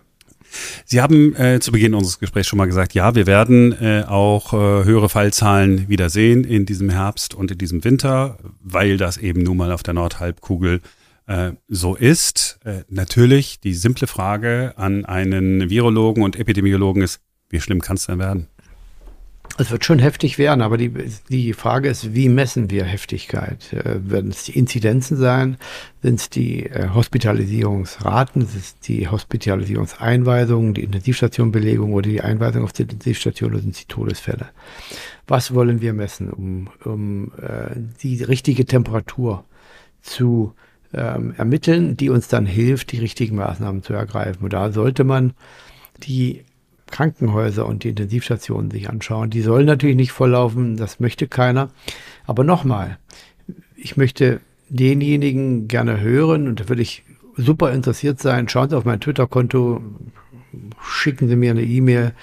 Sie 0.85 1.01
haben 1.01 1.35
äh, 1.35 1.59
zu 1.59 1.73
Beginn 1.73 1.93
unseres 1.93 2.19
Gesprächs 2.19 2.47
schon 2.47 2.57
mal 2.57 2.67
gesagt, 2.67 2.93
ja, 2.93 3.15
wir 3.15 3.27
werden 3.27 3.73
äh, 3.81 4.03
auch 4.07 4.53
äh, 4.53 4.85
höhere 4.85 5.09
Fallzahlen 5.09 5.89
wieder 5.89 6.09
sehen 6.09 6.45
in 6.45 6.65
diesem 6.65 6.89
Herbst 6.89 7.33
und 7.33 7.51
in 7.51 7.57
diesem 7.57 7.83
Winter, 7.83 8.37
weil 8.63 8.97
das 8.97 9.17
eben 9.17 9.43
nun 9.43 9.57
mal 9.57 9.73
auf 9.73 9.83
der 9.83 9.93
Nordhalbkugel 9.93 10.81
äh, 11.27 11.51
so 11.67 11.95
ist. 11.95 12.59
Äh, 12.63 12.83
natürlich 12.89 13.59
die 13.59 13.73
simple 13.73 14.07
Frage 14.07 14.73
an 14.77 15.05
einen 15.05 15.69
Virologen 15.69 16.23
und 16.23 16.35
Epidemiologen 16.35 17.03
ist, 17.03 17.21
wie 17.49 17.61
schlimm 17.61 17.81
kann 17.81 17.97
es 17.97 18.07
denn 18.07 18.19
werden? 18.19 18.47
Es 19.59 19.71
wird 19.71 19.85
schon 19.85 19.97
heftig 19.97 20.37
werden, 20.37 20.61
aber 20.61 20.77
die, 20.77 20.91
die 21.29 21.53
Frage 21.53 21.89
ist, 21.89 22.13
wie 22.13 22.29
messen 22.29 22.69
wir 22.69 22.83
Heftigkeit? 22.85 23.73
Äh, 23.73 24.09
werden 24.09 24.29
es 24.29 24.43
die 24.43 24.57
Inzidenzen 24.57 25.17
sein? 25.17 25.57
Sind 26.01 26.19
es 26.19 26.29
die 26.29 26.65
äh, 26.65 26.89
Hospitalisierungsraten? 26.93 28.45
Sind 28.45 28.59
es 28.59 28.79
die 28.79 29.07
Hospitalisierungseinweisungen, 29.07 30.73
die 30.73 30.83
Intensivstationbelegung 30.83 31.93
oder 31.93 32.09
die 32.09 32.21
Einweisung 32.21 32.63
auf 32.63 32.73
die 32.73 32.83
Intensivstation 32.83 33.51
oder 33.51 33.61
sind 33.61 33.71
es 33.71 33.79
die 33.79 33.87
Todesfälle? 33.87 34.49
Was 35.27 35.53
wollen 35.53 35.81
wir 35.81 35.93
messen, 35.93 36.29
um, 36.29 36.69
um 36.83 37.31
äh, 37.41 37.75
die 38.03 38.21
richtige 38.23 38.65
Temperatur 38.65 39.43
zu 40.01 40.53
ähm, 40.93 41.34
ermitteln, 41.38 41.97
die 41.97 42.10
uns 42.10 42.28
dann 42.28 42.45
hilft, 42.45 42.91
die 42.91 43.00
richtigen 43.00 43.36
Maßnahmen 43.36 43.84
zu 43.84 43.93
ergreifen? 43.93 44.43
Und 44.43 44.54
da 44.54 44.71
sollte 44.71 45.04
man 45.04 45.34
die 46.04 46.43
Krankenhäuser 46.88 47.65
und 47.65 47.84
die 47.84 47.89
Intensivstationen 47.89 48.71
sich 48.71 48.89
anschauen. 48.89 49.30
Die 49.30 49.41
sollen 49.41 49.65
natürlich 49.65 49.95
nicht 49.95 50.12
volllaufen, 50.12 50.78
das 50.78 51.00
möchte 51.00 51.28
keiner. 51.28 51.69
Aber 52.26 52.43
nochmal, 52.43 52.97
ich 53.76 53.97
möchte 53.97 54.39
denjenigen 54.69 55.67
gerne 55.67 56.00
hören 56.00 56.47
und 56.47 56.60
da 56.60 56.69
würde 56.69 56.82
ich 56.82 57.04
super 57.36 57.71
interessiert 57.71 58.19
sein. 58.19 58.50
Schauen 58.50 58.69
Sie 58.69 58.78
auf 58.78 58.86
mein 58.86 59.00
Twitter-Konto, 59.00 59.82
schicken 60.81 61.27
Sie 61.27 61.36
mir 61.36 61.51
eine 61.51 61.63
E-Mail 61.63 62.13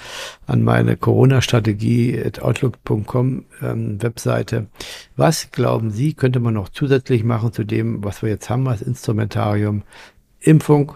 an 0.46 0.62
meine 0.62 0.96
Corona-Strategie 0.96 2.20
at 2.24 2.40
outlook.com 2.40 3.44
ähm, 3.62 4.02
Webseite. 4.02 4.66
Was 5.16 5.50
glauben 5.52 5.90
Sie, 5.90 6.14
könnte 6.14 6.40
man 6.40 6.54
noch 6.54 6.68
zusätzlich 6.68 7.24
machen 7.24 7.52
zu 7.52 7.64
dem, 7.64 8.02
was 8.04 8.22
wir 8.22 8.30
jetzt 8.30 8.50
haben 8.50 8.68
als 8.68 8.82
Instrumentarium? 8.82 9.82
Impfung, 10.40 10.92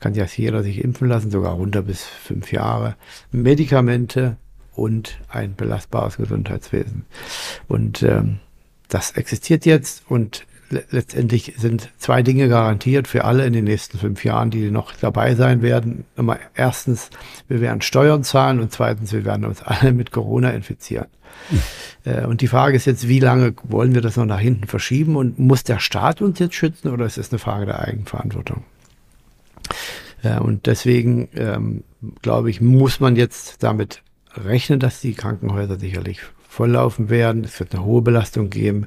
kann 0.00 0.14
ja 0.14 0.26
jeder 0.26 0.62
sich 0.62 0.84
impfen 0.84 1.08
lassen, 1.08 1.30
sogar 1.30 1.54
runter 1.54 1.82
bis 1.82 2.04
fünf 2.04 2.52
Jahre. 2.52 2.96
Medikamente 3.32 4.36
und 4.74 5.18
ein 5.28 5.54
belastbares 5.54 6.16
Gesundheitswesen. 6.16 7.06
Und 7.68 8.02
ähm, 8.02 8.40
das 8.88 9.12
existiert 9.12 9.64
jetzt 9.64 10.04
und 10.08 10.46
letztendlich 10.90 11.54
sind 11.56 11.90
zwei 11.98 12.22
Dinge 12.22 12.48
garantiert 12.48 13.08
für 13.08 13.24
alle 13.24 13.46
in 13.46 13.52
den 13.52 13.64
nächsten 13.64 13.98
fünf 13.98 14.24
Jahren, 14.24 14.50
die 14.50 14.70
noch 14.70 14.92
dabei 14.92 15.34
sein 15.34 15.62
werden. 15.62 16.04
Erstens, 16.54 17.10
wir 17.48 17.60
werden 17.60 17.82
Steuern 17.82 18.24
zahlen 18.24 18.60
und 18.60 18.72
zweitens, 18.72 19.12
wir 19.12 19.24
werden 19.24 19.44
uns 19.44 19.62
alle 19.62 19.92
mit 19.92 20.10
Corona 20.10 20.50
infizieren. 20.50 21.06
Mhm. 22.04 22.26
und 22.26 22.40
die 22.42 22.46
Frage 22.46 22.76
ist 22.76 22.84
jetzt, 22.84 23.08
wie 23.08 23.18
lange 23.18 23.54
wollen 23.64 23.92
wir 23.92 24.00
das 24.00 24.16
noch 24.16 24.24
nach 24.24 24.38
hinten 24.38 24.68
verschieben 24.68 25.16
und 25.16 25.38
muss 25.38 25.64
der 25.64 25.80
Staat 25.80 26.22
uns 26.22 26.38
jetzt 26.38 26.54
schützen 26.54 26.90
oder 26.90 27.04
ist 27.06 27.18
es 27.18 27.32
eine 27.32 27.40
Frage 27.40 27.66
der 27.66 27.80
Eigenverantwortung? 27.80 28.62
Ja, 30.22 30.38
und 30.38 30.66
deswegen 30.66 31.28
ähm, 31.34 31.84
glaube 32.22 32.50
ich, 32.50 32.60
muss 32.60 33.00
man 33.00 33.16
jetzt 33.16 33.62
damit 33.62 34.02
rechnen, 34.34 34.80
dass 34.80 35.00
die 35.00 35.14
Krankenhäuser 35.14 35.78
sicherlich 35.78 36.20
volllaufen 36.54 37.10
werden. 37.10 37.44
Es 37.44 37.58
wird 37.58 37.74
eine 37.74 37.84
hohe 37.84 38.02
Belastung 38.02 38.48
geben. 38.48 38.86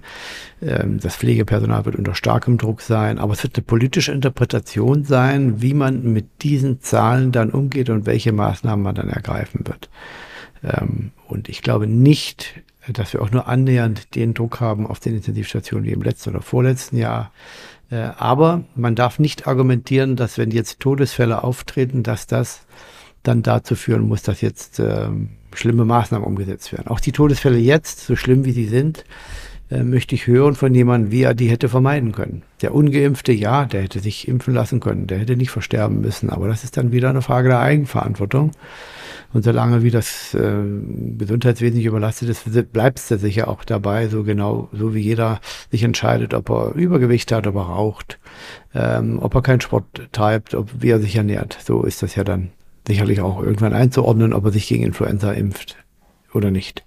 Ähm, 0.61 0.99
das 0.99 1.17
Pflegepersonal 1.17 1.85
wird 1.85 1.95
unter 1.95 2.15
starkem 2.15 2.57
Druck 2.57 2.81
sein. 2.81 3.19
Aber 3.19 3.33
es 3.33 3.43
wird 3.43 3.55
eine 3.55 3.65
politische 3.65 4.11
Interpretation 4.11 5.03
sein, 5.03 5.61
wie 5.61 5.73
man 5.73 6.13
mit 6.13 6.43
diesen 6.43 6.81
Zahlen 6.81 7.31
dann 7.31 7.51
umgeht 7.51 7.89
und 7.89 8.05
welche 8.05 8.31
Maßnahmen 8.31 8.83
man 8.83 8.95
dann 8.95 9.09
ergreifen 9.09 9.67
wird. 9.67 9.89
Ähm, 10.63 11.11
und 11.27 11.49
ich 11.49 11.61
glaube 11.61 11.87
nicht, 11.87 12.61
dass 12.87 13.13
wir 13.13 13.21
auch 13.21 13.31
nur 13.31 13.47
annähernd 13.47 14.15
den 14.15 14.33
Druck 14.33 14.61
haben 14.61 14.87
auf 14.87 14.99
den 14.99 15.15
Intensivstationen 15.15 15.85
wie 15.85 15.91
im 15.91 16.01
letzten 16.01 16.31
oder 16.31 16.41
vorletzten 16.41 16.97
Jahr. 16.97 17.31
Äh, 17.89 18.09
aber 18.17 18.63
man 18.75 18.95
darf 18.95 19.19
nicht 19.19 19.47
argumentieren, 19.47 20.15
dass 20.15 20.37
wenn 20.37 20.51
jetzt 20.51 20.79
Todesfälle 20.79 21.43
auftreten, 21.43 22.03
dass 22.03 22.27
das 22.27 22.65
dann 23.23 23.43
dazu 23.43 23.75
führen 23.75 24.07
muss, 24.07 24.21
dass 24.21 24.41
jetzt 24.41 24.79
äh, 24.79 25.09
schlimme 25.57 25.85
Maßnahmen 25.85 26.25
umgesetzt 26.25 26.71
werden. 26.71 26.87
Auch 26.87 26.99
die 26.99 27.11
Todesfälle 27.11 27.57
jetzt, 27.57 28.01
so 28.01 28.15
schlimm 28.15 28.45
wie 28.45 28.51
sie 28.51 28.67
sind, 28.67 29.03
äh, 29.69 29.83
möchte 29.83 30.15
ich 30.15 30.27
hören 30.27 30.55
von 30.55 30.73
jemandem, 30.73 31.11
wie 31.11 31.23
er 31.23 31.33
die 31.33 31.49
hätte 31.49 31.67
vermeiden 31.67 32.13
können. 32.13 32.43
Der 32.61 32.73
ungeimpfte, 32.73 33.33
ja, 33.33 33.65
der 33.65 33.81
hätte 33.81 33.99
sich 33.99 34.27
impfen 34.27 34.53
lassen 34.53 34.79
können, 34.79 35.07
der 35.07 35.19
hätte 35.19 35.35
nicht 35.35 35.51
versterben 35.51 35.99
müssen, 36.01 36.29
aber 36.29 36.47
das 36.47 36.63
ist 36.63 36.77
dann 36.77 36.91
wieder 36.91 37.09
eine 37.09 37.21
Frage 37.21 37.49
der 37.49 37.59
Eigenverantwortung. 37.59 38.51
Und 39.33 39.43
solange 39.43 39.83
wie 39.83 39.91
das 39.91 40.33
äh, 40.33 40.63
Gesundheitswesen 41.17 41.77
nicht 41.77 41.85
überlastet 41.85 42.29
ist, 42.29 42.71
bleibt 42.71 42.99
es 42.99 43.09
da 43.09 43.17
sicher 43.17 43.49
auch 43.49 43.65
dabei, 43.65 44.07
so 44.07 44.23
genau, 44.23 44.69
so 44.71 44.95
wie 44.95 45.01
jeder 45.01 45.41
sich 45.69 45.83
entscheidet, 45.83 46.33
ob 46.33 46.49
er 46.49 46.73
Übergewicht 46.75 47.31
hat, 47.33 47.45
ob 47.45 47.55
er 47.55 47.63
raucht, 47.63 48.19
ähm, 48.73 49.19
ob 49.21 49.35
er 49.35 49.41
keinen 49.41 49.59
Sport 49.59 50.09
treibt, 50.13 50.55
ob 50.55 50.69
wie 50.79 50.91
er 50.91 51.01
sich 51.01 51.17
ernährt. 51.17 51.57
So 51.61 51.83
ist 51.83 52.01
das 52.03 52.15
ja 52.15 52.23
dann 52.23 52.51
sicherlich 52.87 53.21
auch 53.21 53.41
irgendwann 53.41 53.73
einzuordnen, 53.73 54.33
ob 54.33 54.45
er 54.45 54.51
sich 54.51 54.67
gegen 54.67 54.83
Influenza 54.83 55.31
impft 55.33 55.77
oder 56.33 56.51
nicht. 56.51 56.85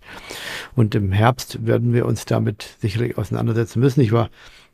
Und 0.74 0.94
im 0.94 1.12
Herbst 1.12 1.66
werden 1.66 1.92
wir 1.92 2.06
uns 2.06 2.24
damit 2.24 2.76
sicherlich 2.80 3.18
auseinandersetzen 3.18 3.80
müssen. 3.80 4.00
Ich 4.00 4.12
war 4.12 4.30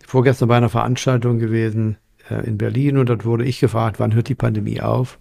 vorgestern 0.06 0.48
bei 0.48 0.56
einer 0.56 0.68
Veranstaltung 0.68 1.38
gewesen 1.38 1.96
äh, 2.30 2.46
in 2.46 2.58
Berlin 2.58 2.96
und 2.96 3.08
dort 3.08 3.24
wurde 3.24 3.44
ich 3.44 3.60
gefragt, 3.60 3.98
wann 3.98 4.14
hört 4.14 4.28
die 4.28 4.34
Pandemie 4.34 4.80
auf? 4.80 5.18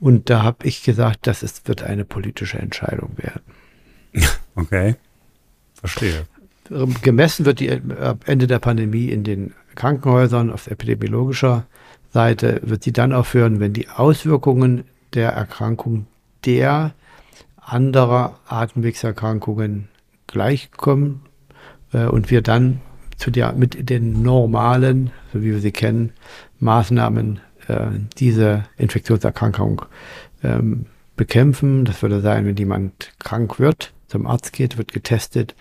Und 0.00 0.30
da 0.30 0.42
habe 0.42 0.66
ich 0.66 0.82
gesagt, 0.82 1.26
das 1.28 1.44
ist, 1.44 1.68
wird 1.68 1.84
eine 1.84 2.04
politische 2.04 2.58
Entscheidung 2.58 3.16
werden. 3.16 3.42
Okay, 4.54 4.96
verstehe. 5.72 6.26
Gemessen 7.00 7.46
wird 7.46 7.58
die 7.60 7.70
ab 7.72 8.24
Ende 8.26 8.46
der 8.46 8.58
Pandemie 8.58 9.08
in 9.08 9.24
den 9.24 9.54
Krankenhäusern 9.76 10.50
auf 10.50 10.66
epidemiologischer 10.66 11.66
Seite, 12.12 12.60
wird 12.62 12.84
sie 12.84 12.92
dann 12.92 13.12
aufhören, 13.12 13.60
wenn 13.60 13.72
die 13.72 13.88
Auswirkungen 13.88 14.84
der 15.14 15.30
Erkrankung 15.32 16.06
der 16.44 16.94
anderer 17.56 18.38
Atemwegserkrankungen 18.46 19.88
gleichkommen 20.26 21.22
äh, 21.92 22.06
und 22.06 22.30
wir 22.30 22.42
dann 22.42 22.80
zu 23.16 23.30
der, 23.30 23.52
mit 23.52 23.88
den 23.88 24.22
normalen, 24.22 25.10
so 25.32 25.42
wie 25.42 25.52
wir 25.52 25.60
sie 25.60 25.72
kennen, 25.72 26.12
Maßnahmen 26.58 27.40
äh, 27.68 27.86
diese 28.18 28.64
Infektionserkrankung 28.76 29.82
ähm, 30.42 30.86
bekämpfen. 31.16 31.84
Das 31.84 32.02
würde 32.02 32.20
sein, 32.20 32.46
wenn 32.46 32.56
jemand 32.56 33.12
krank 33.20 33.58
wird, 33.58 33.92
zum 34.08 34.26
Arzt 34.26 34.52
geht, 34.52 34.76
wird 34.76 34.92
getestet 34.92 35.54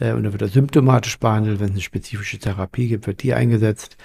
äh, 0.00 0.12
und 0.12 0.22
dann 0.24 0.32
wird 0.32 0.42
er 0.42 0.48
symptomatisch 0.48 1.18
behandelt. 1.18 1.60
Wenn 1.60 1.66
es 1.66 1.72
eine 1.72 1.80
spezifische 1.82 2.38
Therapie 2.38 2.88
gibt, 2.88 3.06
wird 3.06 3.22
die 3.22 3.34
eingesetzt. 3.34 3.96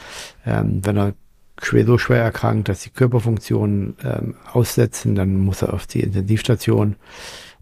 Ähm, 0.46 0.82
wenn 0.84 0.98
er 0.98 1.14
so 1.62 1.98
schwer 1.98 2.24
erkrankt, 2.24 2.70
dass 2.70 2.82
die 2.82 2.89
Körperfunktionen 2.89 3.96
ähm, 4.04 4.36
aussetzen, 4.52 5.15
dann 5.15 5.38
muss 5.38 5.62
er 5.62 5.74
auf 5.74 5.88
die 5.88 6.02
Intensivstation. 6.02 6.96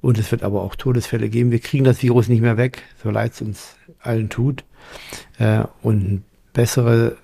Und 0.01 0.17
es 0.19 0.31
wird 0.31 0.43
aber 0.43 0.62
auch 0.62 0.75
Todesfälle 0.75 1.29
geben. 1.29 1.51
Wir 1.51 1.60
kriegen 1.60 1.84
das 1.84 2.03
Virus 2.03 2.27
nicht 2.27 2.41
mehr 2.41 2.58
weg, 2.58 2.84
so 3.01 3.10
leid 3.10 3.34
es 3.34 3.41
uns 3.41 3.75
allen 3.99 4.29
tut. 4.29 4.63
Äh, 5.39 5.63
und 5.81 6.23
bessere 6.53 7.17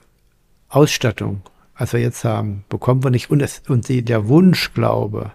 Ausstattung 0.70 1.44
als 1.82 1.94
wir 1.94 2.00
jetzt 2.00 2.24
haben, 2.24 2.64
bekommen 2.70 3.04
wir 3.04 3.10
nicht. 3.10 3.32
Und, 3.32 3.42
es, 3.42 3.64
und 3.68 3.90
der 3.90 4.28
Wunschglaube, 4.28 5.32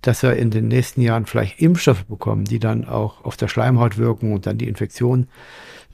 dass 0.00 0.22
wir 0.22 0.34
in 0.34 0.50
den 0.50 0.68
nächsten 0.68 1.02
Jahren 1.02 1.26
vielleicht 1.26 1.60
Impfstoffe 1.60 2.04
bekommen, 2.04 2.46
die 2.46 2.58
dann 2.58 2.88
auch 2.88 3.22
auf 3.26 3.36
der 3.36 3.48
Schleimhaut 3.48 3.98
wirken 3.98 4.32
und 4.32 4.46
dann 4.46 4.56
die 4.56 4.68
Infektion 4.68 5.28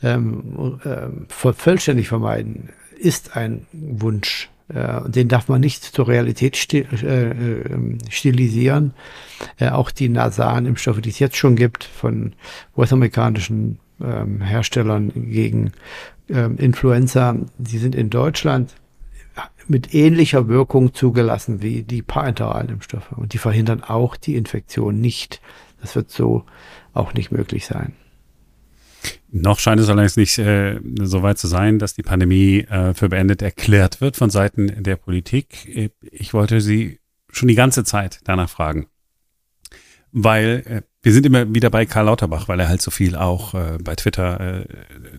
ähm, 0.01 0.79
äh, 0.85 1.09
vollständig 1.29 2.07
vermeiden, 2.07 2.69
ist 2.97 3.37
ein 3.37 3.67
Wunsch. 3.73 4.52
Äh, 4.69 5.09
den 5.09 5.29
darf 5.29 5.49
man 5.49 5.61
nicht 5.61 5.83
zur 5.83 6.09
Realität 6.09 6.73
äh, 6.73 7.31
ähm, 7.31 7.99
stilisieren. 8.09 8.95
Äh, 9.59 9.71
auch 9.71 9.91
die 9.91 10.09
nasalen 10.09 10.67
Impfstoffe, 10.67 11.01
die 11.01 11.11
es 11.11 11.19
jetzt 11.19 11.37
schon 11.37 11.57
gibt, 11.57 11.85
von 11.85 12.35
US-amerikanischen 12.77 13.79
ähm, 14.01 14.41
Herstellern 14.41 15.13
gegen 15.15 15.73
ähm, 16.29 16.57
Influenza, 16.59 17.37
die 17.59 17.79
sind 17.79 17.95
in 17.95 18.11
Deutschland 18.11 18.75
mit 19.69 19.95
ähnlicher 19.95 20.49
Wirkung 20.49 20.93
zugelassen 20.93 21.63
wie 21.63 21.83
die 21.83 22.03
parenteralen 22.03 22.69
Impfstoffe. 22.69 23.13
Und 23.13 23.33
die 23.33 23.39
verhindern 23.39 23.83
auch 23.83 24.17
die 24.17 24.37
Infektion 24.37 25.01
nicht. 25.01 25.41
Das 25.81 25.97
wird 25.97 26.11
so 26.11 26.45
auch 26.93 27.15
nicht 27.15 27.33
möglich 27.33 27.67
sein. 27.67 27.95
Noch 29.31 29.59
scheint 29.59 29.81
es 29.81 29.89
allerdings 29.89 30.17
nicht 30.17 30.39
äh, 30.39 30.79
so 31.01 31.23
weit 31.23 31.39
zu 31.39 31.47
sein, 31.47 31.79
dass 31.79 31.95
die 31.95 32.03
Pandemie 32.03 32.61
äh, 32.61 32.95
für 32.95 33.09
beendet 33.09 33.43
erklärt 33.43 34.01
wird 34.01 34.17
von 34.17 34.31
Seiten 34.31 34.83
der 34.83 34.97
Politik. 34.97 35.93
Ich 36.03 36.35
wollte 36.35 36.61
Sie 36.61 37.01
schon 37.31 37.49
die 37.49 37.55
ganze 37.55 37.85
Zeit 37.85 38.21
danach 38.25 38.51
fragen, 38.51 38.89
weil 40.13 40.63
äh, 40.67 40.83
wir 41.03 41.13
sind 41.13 41.27
immer 41.27 41.53
wieder 41.53 41.69
bei 41.69 41.85
Karl 41.85 42.07
Lauterbach, 42.07 42.49
weil 42.49 42.61
er 42.61 42.69
halt 42.69 42.81
so 42.81 42.91
viel 42.91 43.17
auch 43.17 43.55
äh, 43.55 43.79
bei 43.83 43.97
Twitter 43.97 44.61
äh, 44.61 44.67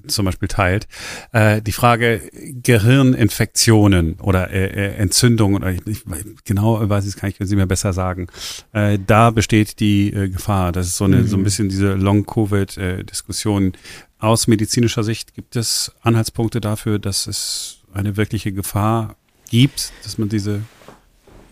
zum 0.08 0.26
Beispiel 0.26 0.48
teilt. 0.48 0.88
Äh, 1.34 1.62
die 1.62 1.74
Frage 1.74 2.22
Gehirninfektionen 2.64 4.20
oder 4.22 4.50
äh, 4.52 4.68
äh 4.68 4.96
Entzündungen 4.96 5.58
oder 5.58 5.72
ich, 5.72 5.86
ich, 5.86 6.04
genau 6.46 6.90
weiß 6.90 7.04
ich 7.04 7.12
es, 7.12 7.16
kann 7.18 7.30
ich 7.30 7.38
Sie 7.40 7.56
mir 7.58 7.68
besser 7.68 7.92
sagen. 7.92 8.28
Äh, 8.72 8.98
da 9.06 9.32
besteht 9.32 9.82
die 9.82 10.14
äh, 10.14 10.30
Gefahr. 10.30 10.72
Das 10.72 10.88
ist 10.88 10.98
so 10.98 11.04
eine 11.04 11.18
mhm. 11.18 11.28
so 11.28 11.36
ein 11.36 11.42
mhm. 11.42 11.44
bisschen 11.44 11.70
diese 11.70 11.94
Long-Covid-Diskussion. 11.94 13.74
Äh, 13.74 13.78
Aus 14.20 14.48
medizinischer 14.48 15.04
Sicht 15.04 15.34
gibt 15.34 15.58
es 15.58 15.92
Anhaltspunkte 16.02 16.62
dafür, 16.62 16.98
dass 16.98 17.28
es 17.28 17.82
eine 17.94 18.16
wirkliche 18.16 18.54
Gefahr 18.54 19.18
gibt, 19.50 19.92
dass 20.04 20.18
man 20.18 20.30
diese 20.30 20.62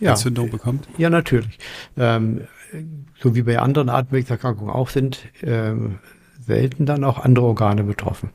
ja, 0.00 0.10
Entzündung 0.10 0.50
bekommt? 0.50 0.88
Ja, 0.96 1.10
natürlich. 1.10 1.58
Ähm, 1.96 2.42
so 3.20 3.34
wie 3.34 3.42
bei 3.42 3.58
anderen 3.58 3.88
Atemwegserkrankungen 3.88 4.72
auch 4.72 4.88
sind, 4.88 5.26
äh, 5.42 5.72
selten 6.40 6.86
dann 6.86 7.04
auch 7.04 7.18
andere 7.18 7.46
Organe 7.46 7.84
betroffen. 7.84 8.30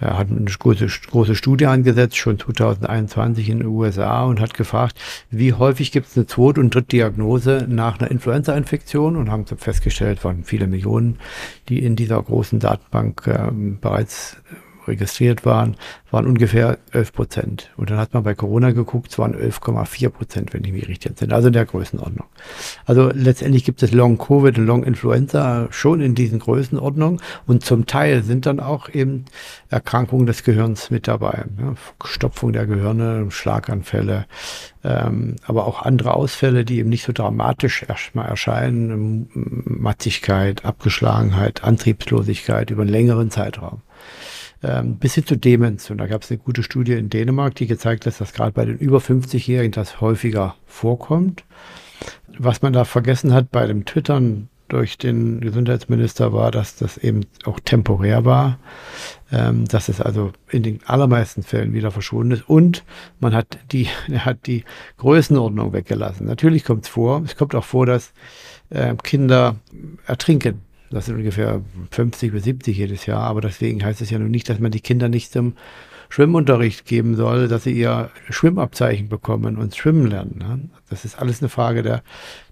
Er 0.00 0.16
hat 0.16 0.28
eine 0.30 0.44
große, 0.44 0.86
große 0.86 1.34
Studie 1.34 1.66
angesetzt, 1.66 2.16
schon 2.16 2.38
2021 2.38 3.48
in 3.48 3.58
den 3.58 3.66
USA 3.66 4.24
und 4.24 4.40
hat 4.40 4.54
gefragt, 4.54 4.98
wie 5.30 5.52
häufig 5.52 5.90
gibt 5.90 6.06
es 6.06 6.16
eine 6.16 6.26
Zweit- 6.26 6.58
und 6.58 6.74
Drittdiagnose 6.74 7.66
nach 7.68 7.98
einer 7.98 8.10
Influenza-Infektion 8.10 9.16
und 9.16 9.30
haben 9.30 9.46
festgestellt, 9.46 10.22
waren 10.24 10.44
viele 10.44 10.68
Millionen, 10.68 11.18
die 11.68 11.82
in 11.82 11.96
dieser 11.96 12.22
großen 12.22 12.60
Datenbank 12.60 13.26
äh, 13.26 13.50
bereits 13.52 14.36
registriert 14.88 15.44
waren, 15.44 15.76
waren 16.10 16.26
ungefähr 16.26 16.78
11 16.92 17.12
Prozent. 17.12 17.70
Und 17.76 17.90
dann 17.90 17.98
hat 17.98 18.14
man 18.14 18.22
bei 18.22 18.34
Corona 18.34 18.72
geguckt, 18.72 19.10
es 19.10 19.18
waren 19.18 19.34
11,4 19.34 20.08
Prozent, 20.10 20.54
wenn 20.54 20.64
ich 20.64 20.72
mich 20.72 20.88
richtig 20.88 21.10
entsinne. 21.10 21.34
Also 21.34 21.48
in 21.48 21.52
der 21.52 21.66
Größenordnung. 21.66 22.26
Also 22.86 23.10
letztendlich 23.12 23.64
gibt 23.64 23.82
es 23.82 23.92
Long-Covid 23.92 24.58
und 24.58 24.66
Long-Influenza 24.66 25.68
schon 25.70 26.00
in 26.00 26.14
diesen 26.14 26.38
Größenordnungen. 26.38 27.20
Und 27.46 27.64
zum 27.64 27.86
Teil 27.86 28.22
sind 28.22 28.46
dann 28.46 28.60
auch 28.60 28.88
eben 28.88 29.26
Erkrankungen 29.68 30.26
des 30.26 30.44
Gehirns 30.44 30.90
mit 30.90 31.08
dabei. 31.08 31.44
Ja, 31.60 31.74
Stopfung 32.04 32.52
der 32.52 32.66
Gehirne, 32.66 33.30
Schlaganfälle, 33.30 34.26
ähm, 34.84 35.36
aber 35.46 35.66
auch 35.66 35.82
andere 35.82 36.14
Ausfälle, 36.14 36.64
die 36.64 36.78
eben 36.78 36.88
nicht 36.88 37.04
so 37.04 37.12
dramatisch 37.12 37.84
erstmal 37.86 38.28
erscheinen. 38.28 39.28
Matzigkeit, 39.64 40.64
Abgeschlagenheit, 40.64 41.64
Antriebslosigkeit 41.64 42.70
über 42.70 42.82
einen 42.82 42.90
längeren 42.90 43.30
Zeitraum 43.30 43.82
ähm, 44.62 44.96
bis 44.96 45.14
hin 45.14 45.26
zu 45.26 45.36
Demenz. 45.36 45.90
Und 45.90 45.98
da 45.98 46.06
gab 46.06 46.22
es 46.22 46.30
eine 46.30 46.38
gute 46.38 46.62
Studie 46.62 46.92
in 46.92 47.10
Dänemark, 47.10 47.54
die 47.54 47.66
gezeigt 47.66 48.06
hat, 48.06 48.20
dass 48.20 48.32
gerade 48.32 48.52
bei 48.52 48.64
den 48.64 48.78
über 48.78 48.98
50-Jährigen 48.98 49.72
das 49.72 50.00
häufiger 50.00 50.56
vorkommt. 50.66 51.44
Was 52.38 52.62
man 52.62 52.72
da 52.72 52.84
vergessen 52.84 53.32
hat 53.32 53.50
bei 53.50 53.66
dem 53.66 53.84
Twittern 53.84 54.48
durch 54.68 54.98
den 54.98 55.40
Gesundheitsminister 55.40 56.32
war, 56.32 56.50
dass 56.50 56.76
das 56.76 56.98
eben 56.98 57.22
auch 57.44 57.58
temporär 57.58 58.24
war, 58.24 58.58
ähm, 59.32 59.64
dass 59.64 59.88
es 59.88 60.00
also 60.00 60.32
in 60.50 60.62
den 60.62 60.80
allermeisten 60.84 61.42
Fällen 61.42 61.72
wieder 61.72 61.90
verschwunden 61.90 62.32
ist 62.32 62.48
und 62.48 62.84
man 63.18 63.34
hat 63.34 63.58
die, 63.72 63.86
hat 64.18 64.46
die 64.46 64.64
Größenordnung 64.98 65.72
weggelassen. 65.72 66.26
Natürlich 66.26 66.64
kommt 66.64 66.84
es 66.84 66.90
vor, 66.90 67.22
es 67.24 67.36
kommt 67.36 67.54
auch 67.54 67.64
vor, 67.64 67.86
dass 67.86 68.12
äh, 68.68 68.94
Kinder 69.02 69.56
ertrinken 70.06 70.60
das 70.90 71.06
sind 71.06 71.16
ungefähr 71.16 71.62
50 71.90 72.32
bis 72.32 72.44
70 72.44 72.76
jedes 72.76 73.06
Jahr, 73.06 73.22
aber 73.22 73.40
deswegen 73.40 73.84
heißt 73.84 74.00
es 74.00 74.10
ja 74.10 74.18
nun 74.18 74.30
nicht, 74.30 74.48
dass 74.48 74.58
man 74.58 74.70
die 74.70 74.80
Kinder 74.80 75.08
nicht 75.08 75.32
zum 75.32 75.54
Schwimmunterricht 76.10 76.86
geben 76.86 77.16
soll, 77.16 77.48
dass 77.48 77.64
sie 77.64 77.72
ihr 77.72 78.10
Schwimmabzeichen 78.30 79.08
bekommen 79.08 79.58
und 79.58 79.76
schwimmen 79.76 80.06
lernen. 80.06 80.38
Ne? 80.38 80.70
Das 80.88 81.04
ist 81.04 81.18
alles 81.18 81.42
eine 81.42 81.50
Frage 81.50 81.82
der, 81.82 82.02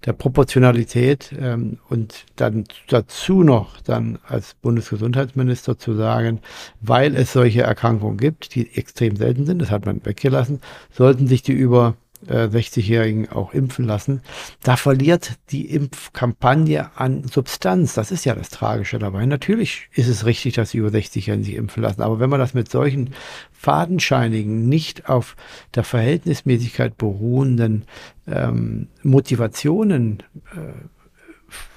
der 0.04 0.12
Proportionalität 0.12 1.34
ähm, 1.38 1.78
und 1.88 2.26
dann 2.36 2.64
dazu 2.88 3.42
noch 3.42 3.80
dann 3.80 4.18
als 4.26 4.54
Bundesgesundheitsminister 4.60 5.78
zu 5.78 5.94
sagen, 5.94 6.40
weil 6.80 7.16
es 7.16 7.32
solche 7.32 7.62
Erkrankungen 7.62 8.18
gibt, 8.18 8.54
die 8.54 8.76
extrem 8.76 9.16
selten 9.16 9.46
sind, 9.46 9.60
das 9.60 9.70
hat 9.70 9.86
man 9.86 10.04
weggelassen, 10.04 10.60
sollten 10.90 11.26
sich 11.26 11.42
die 11.42 11.52
über 11.52 11.94
60-Jährigen 12.26 13.26
äh, 13.26 13.28
auch 13.30 13.52
impfen 13.52 13.84
lassen, 13.84 14.22
da 14.62 14.76
verliert 14.76 15.32
die 15.50 15.70
Impfkampagne 15.70 16.90
an 16.96 17.24
Substanz. 17.24 17.94
Das 17.94 18.10
ist 18.10 18.24
ja 18.24 18.34
das 18.34 18.50
Tragische 18.50 18.98
dabei. 18.98 19.26
Natürlich 19.26 19.88
ist 19.94 20.08
es 20.08 20.26
richtig, 20.26 20.54
dass 20.54 20.70
sie 20.70 20.78
über 20.78 20.88
60-Jährigen 20.88 21.44
sich 21.44 21.54
impfen 21.54 21.82
lassen. 21.82 22.02
Aber 22.02 22.20
wenn 22.20 22.30
man 22.30 22.40
das 22.40 22.54
mit 22.54 22.70
solchen 22.70 23.14
fadenscheinigen, 23.52 24.68
nicht 24.68 25.08
auf 25.08 25.36
der 25.74 25.84
Verhältnismäßigkeit 25.84 26.96
beruhenden 26.96 27.84
ähm, 28.26 28.88
Motivationen 29.02 30.22
äh, 30.54 30.95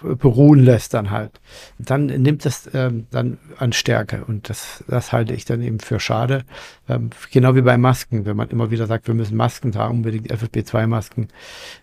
beruhen 0.02 0.60
lässt 0.64 0.94
dann 0.94 1.12
halt, 1.12 1.40
dann 1.78 2.08
nimmt 2.08 2.46
das 2.46 2.70
ähm, 2.74 3.08
dann 3.12 3.38
an 3.58 3.74
Stärke 3.74 4.24
und 4.26 4.50
das, 4.50 4.84
das 4.88 5.12
halte 5.12 5.34
ich 5.34 5.46
dann 5.46 5.62
eben 5.62 5.80
für 5.80 6.00
schade. 6.00 6.44
Ähm, 6.88 7.10
genau 7.32 7.56
wie 7.56 7.62
bei 7.62 7.78
Masken, 7.78 8.26
wenn 8.26 8.38
man 8.38 8.50
immer 8.50 8.72
wieder 8.72 8.88
sagt, 8.88 9.08
wir 9.08 9.16
müssen 9.16 9.38
Masken 9.38 9.72
tragen, 9.72 9.98
unbedingt 9.98 10.32
FFP2-Masken. 10.32 11.28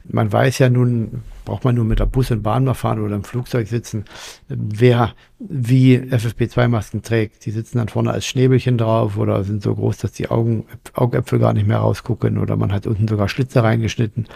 Man 0.05 0.33
weiß 0.33 0.59
ja 0.59 0.69
nun, 0.69 1.23
braucht 1.47 1.65
man 1.65 1.75
nur 1.75 1.87
mit 1.87 2.01
der 2.01 2.07
Bus 2.07 2.31
und 2.31 2.43
Bahn 2.43 2.65
mal 2.65 2.75
fahren 2.75 3.01
oder 3.01 3.17
im 3.17 3.25
Flugzeug 3.25 3.69
sitzen, 3.69 4.05
wer 4.49 5.15
wie 5.39 5.97
FFP2-Masken 5.97 7.03
trägt. 7.03 7.47
Die 7.47 7.51
sitzen 7.51 7.79
dann 7.79 7.89
vorne 7.89 8.11
als 8.11 8.27
Schnäbelchen 8.27 8.77
drauf 8.77 9.17
oder 9.17 9.43
sind 9.45 9.63
so 9.63 9.75
groß, 9.75 9.97
dass 9.97 10.13
die 10.13 10.29
Augen, 10.29 10.67
Augäpfel 10.93 11.39
gar 11.39 11.55
nicht 11.55 11.67
mehr 11.67 11.79
rausgucken 11.79 12.37
oder 12.37 12.57
man 12.57 12.73
hat 12.73 12.87
unten 12.87 13.09
sogar 13.09 13.31
Schlitze 13.31 13.63
reingeschnitten. 13.63 14.27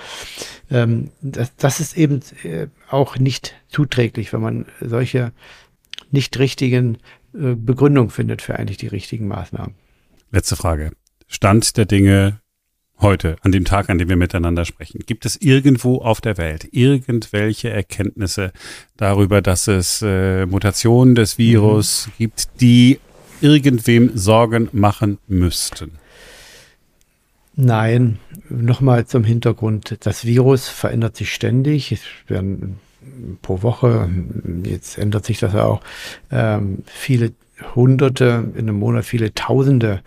Ähm, 0.71 1.11
das, 1.21 1.55
das 1.57 1.81
ist 1.81 1.99
eben 1.99 2.21
äh, 2.45 2.69
auch 2.89 3.19
nicht 3.19 3.55
zuträglich, 3.69 4.33
wenn 4.33 4.41
man 4.41 4.67
solche 4.81 5.33
nicht 6.11 6.39
richtigen 6.39 6.97
äh, 7.35 7.55
Begründungen 7.55 8.11
findet 8.11 8.41
für 8.41 8.57
eigentlich 8.57 8.79
die 8.79 8.89
richtigen 8.89 9.29
Maßnahmen. 9.29 9.75
Letzte 10.31 10.57
Frage. 10.57 10.93
Stand 11.27 11.77
der 11.77 11.85
Dinge 11.85 12.40
heute, 13.01 13.37
an 13.43 13.53
dem 13.53 13.65
Tag, 13.65 13.91
an 13.91 13.99
dem 13.99 14.09
wir 14.09 14.17
miteinander 14.17 14.65
sprechen, 14.65 15.01
gibt 15.07 15.27
es 15.27 15.37
irgendwo 15.37 15.99
auf 15.99 16.21
der 16.21 16.37
Welt 16.39 16.69
irgendwelche 16.73 17.71
Erkenntnisse 17.71 18.53
darüber, 18.97 19.43
dass 19.43 19.69
es 19.69 20.03
äh, 20.03 20.47
Mutationen 20.47 21.15
des 21.15 21.39
Virus 21.39 22.07
mhm. 22.07 22.13
gibt, 22.19 22.49
die 22.61 23.01
irgendwem 23.41 24.17
Sorgen 24.17 24.69
machen 24.73 25.19
müssten? 25.27 25.93
Nein, 27.57 28.19
nochmal 28.49 29.07
zum 29.07 29.25
Hintergrund. 29.25 29.99
Das 30.01 30.25
Virus 30.25 30.69
verändert 30.69 31.17
sich 31.17 31.33
ständig. 31.33 31.93
Es 31.93 32.01
werden 32.29 32.79
pro 33.43 33.63
Woche, 33.63 34.09
jetzt 34.65 34.99
ändert 34.99 35.25
sich 35.25 35.39
das 35.39 35.55
auch, 35.55 35.81
ähm, 36.31 36.79
viele 36.87 37.33
Hunderte, 37.75 38.45
in 38.55 38.69
einem 38.69 38.79
Monat 38.79 39.05
viele 39.05 39.35
Tausende 39.35 40.01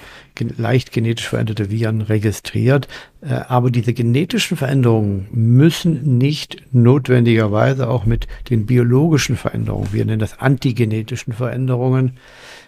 leicht 0.58 0.92
genetisch 0.92 1.28
veränderte 1.28 1.70
Viren 1.70 2.02
registriert. 2.02 2.88
Äh, 3.22 3.34
aber 3.48 3.70
diese 3.72 3.94
genetischen 3.94 4.58
Veränderungen 4.58 5.28
müssen 5.32 6.18
nicht 6.18 6.64
notwendigerweise 6.72 7.90
auch 7.90 8.06
mit 8.06 8.28
den 8.50 8.66
biologischen 8.66 9.36
Veränderungen, 9.36 9.94
wir 9.94 10.06
nennen 10.06 10.20
das 10.20 10.40
antigenetischen 10.40 11.34
Veränderungen, 11.34 12.18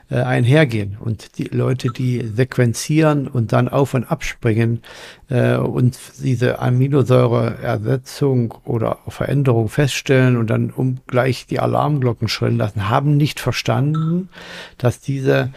äh, 0.10 0.18
einhergehen. 0.18 0.98
Und 1.00 1.38
die 1.38 1.46
Leute, 1.46 1.90
die 1.90 2.22
sequenzieren 2.22 3.28
und 3.28 3.54
dann 3.54 3.68
auf 3.68 3.94
und 3.94 4.04
abspringen 4.04 4.82
äh, 5.30 5.56
und 5.56 5.98
diese 6.24 6.60
Aminosäureersetzung 6.60 8.54
oder 8.66 9.00
Veränderung 9.08 9.70
feststellen 9.70 10.38
und 10.38 10.50
dann 10.50 10.70
um 10.72 11.00
gleich 11.08 11.48
die 11.48 11.60
Alarmglocken 11.60 12.28
schrillen 12.28 12.58
lassen, 12.58 12.90
haben 12.90 13.18
nicht 13.18 13.40
verstanden, 13.40 14.30
dass 14.78 15.00
diese 15.00 15.52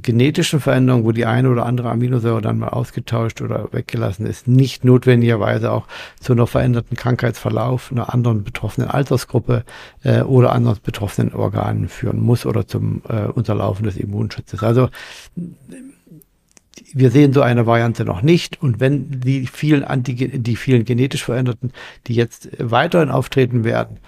genetischen 0.00 0.60
Veränderungen, 0.60 1.04
wo 1.04 1.12
die 1.12 1.26
eine 1.26 1.50
oder 1.50 1.66
andere 1.66 1.90
Aminosäure 1.90 2.40
dann 2.40 2.58
mal 2.58 2.68
ausgetauscht 2.68 3.40
oder 3.40 3.68
weggelassen 3.72 4.26
ist, 4.26 4.46
nicht 4.46 4.84
notwendigerweise 4.84 5.72
auch 5.72 5.86
zu 6.20 6.32
einer 6.32 6.46
veränderten 6.46 6.96
Krankheitsverlauf 6.96 7.90
einer 7.90 8.12
anderen 8.12 8.44
betroffenen 8.44 8.88
Altersgruppe 8.88 9.64
äh, 10.04 10.22
oder 10.22 10.52
anderen 10.52 10.78
betroffenen 10.82 11.34
Organen 11.34 11.88
führen 11.88 12.20
muss 12.20 12.46
oder 12.46 12.66
zum 12.66 13.02
äh, 13.08 13.26
Unterlaufen 13.26 13.84
des 13.84 13.96
Immunschutzes. 13.96 14.62
Also 14.62 14.88
wir 16.94 17.10
sehen 17.10 17.32
so 17.32 17.42
eine 17.42 17.66
Variante 17.66 18.04
noch 18.04 18.22
nicht. 18.22 18.62
Und 18.62 18.80
wenn 18.80 19.20
die 19.20 19.46
vielen, 19.46 19.84
Antigen 19.84 20.42
die 20.42 20.56
vielen 20.56 20.84
genetisch 20.84 21.24
Veränderten, 21.24 21.72
die 22.06 22.14
jetzt 22.14 22.48
weiterhin 22.58 23.10
auftreten 23.10 23.64
werden, 23.64 23.98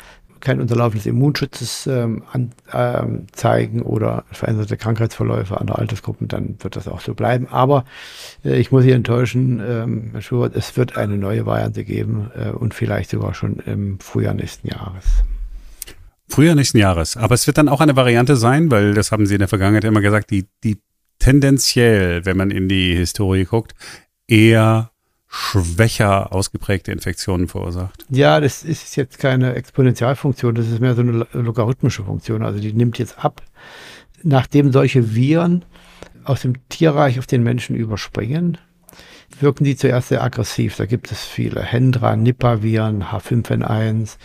kein 0.45 0.61
Unterlaufen 0.61 0.99
des 0.99 1.07
Immunschutzes 1.07 1.87
ähm, 1.87 2.23
an, 2.31 2.53
ähm, 2.73 3.27
zeigen 3.33 3.83
oder 3.83 4.25
veränderte 4.31 4.77
Krankheitsverläufe 4.77 5.61
an 5.61 5.67
der 5.67 5.79
Altersgruppen, 5.79 6.29
dann 6.29 6.57
wird 6.61 6.77
das 6.77 6.87
auch 6.87 7.01
so 7.01 7.15
bleiben. 7.15 7.49
Aber 7.49 7.85
äh, 8.45 8.57
ich 8.59 8.71
muss 8.71 8.85
Sie 8.85 8.93
enttäuschen, 8.93 9.61
ähm, 9.67 10.11
Herr 10.13 10.23
Schubert, 10.23 10.55
es 10.55 10.77
wird 10.77 10.97
eine 10.97 11.17
neue 11.17 11.47
Variante 11.47 11.85
geben 11.85 12.31
äh, 12.37 12.51
und 12.51 12.75
vielleicht 12.75 13.11
sogar 13.11 13.35
schon 13.35 13.57
im 13.67 13.99
Frühjahr 13.99 14.35
nächsten 14.35 14.69
Jahres. 14.69 15.05
Frühjahr 16.29 16.55
nächsten 16.55 16.79
Jahres. 16.79 17.17
Aber 17.17 17.35
es 17.35 17.47
wird 17.47 17.59
dann 17.59 17.69
auch 17.69 17.81
eine 17.81 17.97
Variante 17.97 18.37
sein, 18.37 18.71
weil 18.71 18.95
das 18.95 19.13
haben 19.13 19.27
Sie 19.27 19.35
in 19.35 19.41
der 19.41 19.49
Vergangenheit 19.49 19.85
immer 19.85 20.01
gesagt, 20.01 20.31
die, 20.31 20.47
die 20.63 20.79
tendenziell, 21.19 22.25
wenn 22.25 22.37
man 22.37 22.51
in 22.51 22.69
die 22.69 22.95
Historie 22.95 23.45
guckt, 23.45 23.75
eher 24.27 24.91
schwächer 25.37 26.33
ausgeprägte 26.33 26.92
Infektionen 26.92 27.49
verursacht. 27.49 28.07
Ja, 28.09 28.38
das 28.38 28.62
ist 28.62 28.94
jetzt 28.94 29.18
keine 29.18 29.55
Exponentialfunktion, 29.57 30.55
das 30.55 30.68
ist 30.68 30.79
mehr 30.79 30.94
so 30.94 31.03
eine 31.03 31.27
logarithmische 31.33 32.05
Funktion. 32.05 32.44
Also 32.44 32.61
die 32.61 32.73
nimmt 32.73 33.01
jetzt 33.01 33.18
ab, 33.25 33.42
nachdem 34.23 34.70
solche 34.70 35.16
Viren 35.16 35.64
aus 36.23 36.42
dem 36.42 36.69
Tierreich 36.69 37.19
auf 37.19 37.27
den 37.27 37.42
Menschen 37.42 37.75
überspringen, 37.75 38.59
wirken 39.40 39.65
die 39.65 39.75
zuerst 39.75 40.11
sehr 40.11 40.23
aggressiv. 40.23 40.77
Da 40.77 40.87
gibt 40.87 41.11
es 41.11 41.25
viele 41.25 41.63
Hendra, 41.63 42.15
Nipah-Viren, 42.15 43.02
H5N1. 43.02 44.19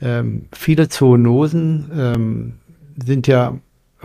Ähm, 0.00 0.46
viele 0.52 0.88
Zoonosen 0.88 1.90
ähm, 1.94 2.54
sind 3.00 3.28
ja 3.28 3.56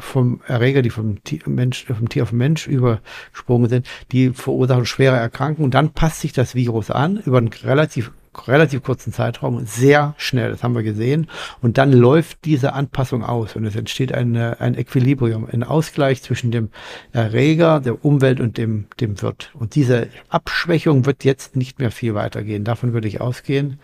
vom 0.02 0.42
Erreger, 0.48 0.82
die 0.82 0.90
vom 0.90 1.24
Tier, 1.24 1.42
Mensch, 1.46 1.86
vom 1.86 2.10
Tier 2.10 2.24
auf 2.24 2.32
Mensch 2.32 2.68
übergesprungen 2.68 3.70
sind, 3.70 3.88
die 4.12 4.32
verursachen 4.32 4.86
schwere 4.86 5.18
Erkrankungen. 5.18 5.66
Und 5.66 5.74
dann 5.74 5.92
passt 5.92 6.22
sich 6.22 6.34
das 6.34 6.56
Virus 6.56 6.92
an 6.92 7.18
über 7.26 7.38
einen 7.38 7.50
relativ 7.50 8.12
relativ 8.48 8.82
kurzen 8.84 9.12
Zeitraum 9.12 9.66
sehr 9.66 10.14
schnell. 10.18 10.52
Das 10.52 10.64
haben 10.64 10.76
wir 10.76 10.84
gesehen. 10.84 11.28
Und 11.62 11.78
dann 11.78 11.92
läuft 11.92 12.46
diese 12.46 12.74
Anpassung 12.74 13.24
aus 13.24 13.56
und 13.56 13.66
es 13.66 13.76
entsteht 13.76 14.14
eine, 14.14 14.60
ein 14.62 14.76
Equilibrium, 14.76 15.48
ein 15.52 15.64
Ausgleich 15.64 16.24
zwischen 16.24 16.52
dem 16.52 16.70
Erreger, 17.12 17.82
der 17.82 18.06
Umwelt 18.06 18.40
und 18.40 18.58
dem, 18.58 18.88
dem 19.00 19.22
Wirt. 19.22 19.52
Und 19.54 19.76
diese 19.76 20.08
Abschwächung 20.30 21.06
wird 21.06 21.24
jetzt 21.24 21.56
nicht 21.56 21.80
mehr 21.80 21.92
viel 21.92 22.16
weitergehen. 22.16 22.64
Davon 22.64 22.94
würde 22.94 23.08
ich 23.08 23.20
ausgehen. 23.20 23.80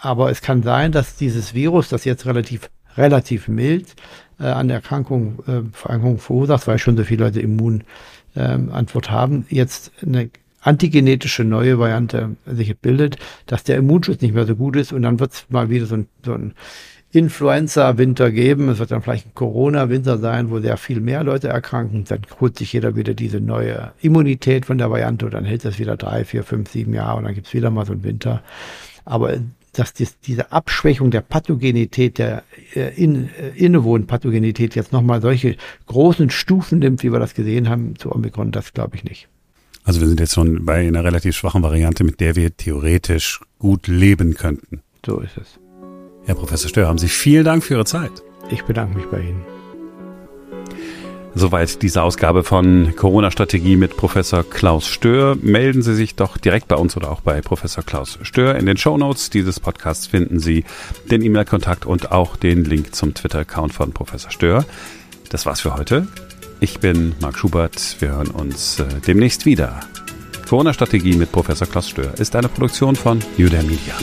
Aber 0.00 0.30
es 0.30 0.42
kann 0.42 0.62
sein, 0.62 0.92
dass 0.92 1.16
dieses 1.16 1.54
Virus, 1.54 1.88
das 1.88 2.04
jetzt 2.04 2.26
relativ 2.26 2.70
relativ 2.96 3.48
mild 3.48 3.94
äh, 4.40 4.44
an 4.44 4.70
Erkrankung, 4.70 5.38
äh, 5.46 5.62
Erkrankung 5.82 6.18
verursacht, 6.18 6.66
weil 6.66 6.78
schon 6.78 6.96
so 6.96 7.04
viele 7.04 7.24
Leute 7.24 7.40
Immunantwort 7.40 9.08
ähm, 9.08 9.12
haben, 9.12 9.46
jetzt 9.48 9.92
eine 10.04 10.30
antigenetische 10.60 11.44
neue 11.44 11.78
Variante 11.78 12.36
sich 12.46 12.76
bildet, 12.78 13.16
dass 13.46 13.64
der 13.64 13.76
Immunschutz 13.76 14.20
nicht 14.20 14.34
mehr 14.34 14.46
so 14.46 14.56
gut 14.56 14.76
ist 14.76 14.92
und 14.92 15.02
dann 15.02 15.20
wird 15.20 15.32
es 15.32 15.46
mal 15.48 15.70
wieder 15.70 15.86
so 15.86 15.96
ein, 15.96 16.08
so 16.24 16.34
ein 16.34 16.54
Influenza-Winter 17.10 18.30
geben. 18.30 18.68
Es 18.68 18.78
wird 18.78 18.90
dann 18.90 19.00
vielleicht 19.00 19.26
ein 19.28 19.34
Corona-Winter 19.34 20.18
sein, 20.18 20.50
wo 20.50 20.60
sehr 20.60 20.76
viel 20.76 21.00
mehr 21.00 21.24
Leute 21.24 21.48
erkranken. 21.48 22.04
Dann 22.06 22.20
holt 22.38 22.58
sich 22.58 22.74
jeder 22.74 22.96
wieder 22.96 23.14
diese 23.14 23.40
neue 23.40 23.92
Immunität 24.02 24.66
von 24.66 24.76
der 24.76 24.90
Variante 24.90 25.24
und 25.24 25.32
dann 25.32 25.46
hält 25.46 25.64
das 25.64 25.78
wieder 25.78 25.96
drei, 25.96 26.24
vier, 26.24 26.44
fünf, 26.44 26.70
sieben 26.70 26.92
Jahre 26.92 27.16
und 27.16 27.24
dann 27.24 27.34
gibt's 27.34 27.54
wieder 27.54 27.70
mal 27.70 27.86
so 27.86 27.92
einen 27.92 28.04
Winter. 28.04 28.42
Aber 29.06 29.38
dass 29.72 29.92
dies, 29.92 30.18
diese 30.20 30.52
Abschwächung 30.52 31.10
der 31.10 31.20
Pathogenität, 31.20 32.18
der 32.18 32.42
äh, 32.74 32.94
in, 32.94 33.28
äh, 33.28 33.48
innewohnenden 33.56 34.06
Pathogenität 34.06 34.74
jetzt 34.74 34.92
nochmal 34.92 35.20
solche 35.20 35.56
großen 35.86 36.30
Stufen 36.30 36.78
nimmt, 36.80 37.02
wie 37.02 37.12
wir 37.12 37.18
das 37.18 37.34
gesehen 37.34 37.68
haben 37.68 37.96
zu 37.96 38.12
Omikron, 38.12 38.52
das 38.52 38.72
glaube 38.72 38.96
ich 38.96 39.04
nicht. 39.04 39.28
Also 39.84 40.00
wir 40.00 40.08
sind 40.08 40.20
jetzt 40.20 40.34
schon 40.34 40.64
bei 40.64 40.86
einer 40.86 41.02
relativ 41.02 41.36
schwachen 41.36 41.62
Variante, 41.62 42.04
mit 42.04 42.20
der 42.20 42.36
wir 42.36 42.54
theoretisch 42.56 43.40
gut 43.58 43.86
leben 43.86 44.34
könnten. 44.34 44.82
So 45.04 45.20
ist 45.20 45.38
es. 45.38 45.58
Herr 46.26 46.34
Professor 46.34 46.68
Stör, 46.68 46.88
haben 46.88 46.98
Sie 46.98 47.08
vielen 47.08 47.44
Dank 47.44 47.64
für 47.64 47.74
Ihre 47.74 47.86
Zeit. 47.86 48.12
Ich 48.50 48.62
bedanke 48.62 48.98
mich 48.98 49.06
bei 49.06 49.20
Ihnen. 49.20 49.57
Soweit 51.34 51.82
diese 51.82 52.02
Ausgabe 52.02 52.42
von 52.42 52.94
Corona-Strategie 52.96 53.76
mit 53.76 53.96
Professor 53.96 54.42
Klaus 54.42 54.86
Stör. 54.86 55.36
Melden 55.40 55.82
Sie 55.82 55.94
sich 55.94 56.14
doch 56.16 56.36
direkt 56.36 56.68
bei 56.68 56.76
uns 56.76 56.96
oder 56.96 57.10
auch 57.10 57.20
bei 57.20 57.40
Professor 57.40 57.84
Klaus 57.84 58.18
Stör. 58.22 58.56
In 58.56 58.66
den 58.66 58.76
Shownotes 58.76 59.30
dieses 59.30 59.60
Podcasts 59.60 60.06
finden 60.06 60.40
Sie 60.40 60.64
den 61.10 61.22
E-Mail-Kontakt 61.22 61.86
und 61.86 62.10
auch 62.12 62.36
den 62.36 62.64
Link 62.64 62.94
zum 62.94 63.14
Twitter-Account 63.14 63.72
von 63.72 63.92
Professor 63.92 64.30
Stör. 64.30 64.64
Das 65.30 65.46
war's 65.46 65.60
für 65.60 65.76
heute. 65.76 66.08
Ich 66.60 66.80
bin 66.80 67.14
Marc 67.20 67.38
Schubert. 67.38 67.96
Wir 68.00 68.08
hören 68.10 68.28
uns 68.28 68.80
äh, 68.80 68.86
demnächst 69.06 69.46
wieder. 69.46 69.80
Corona-Strategie 70.48 71.14
mit 71.14 71.30
Professor 71.30 71.68
Klaus 71.68 71.88
Stör 71.88 72.18
ist 72.18 72.34
eine 72.34 72.48
Produktion 72.48 72.96
von 72.96 73.20
New 73.36 73.48
Media. 73.48 73.94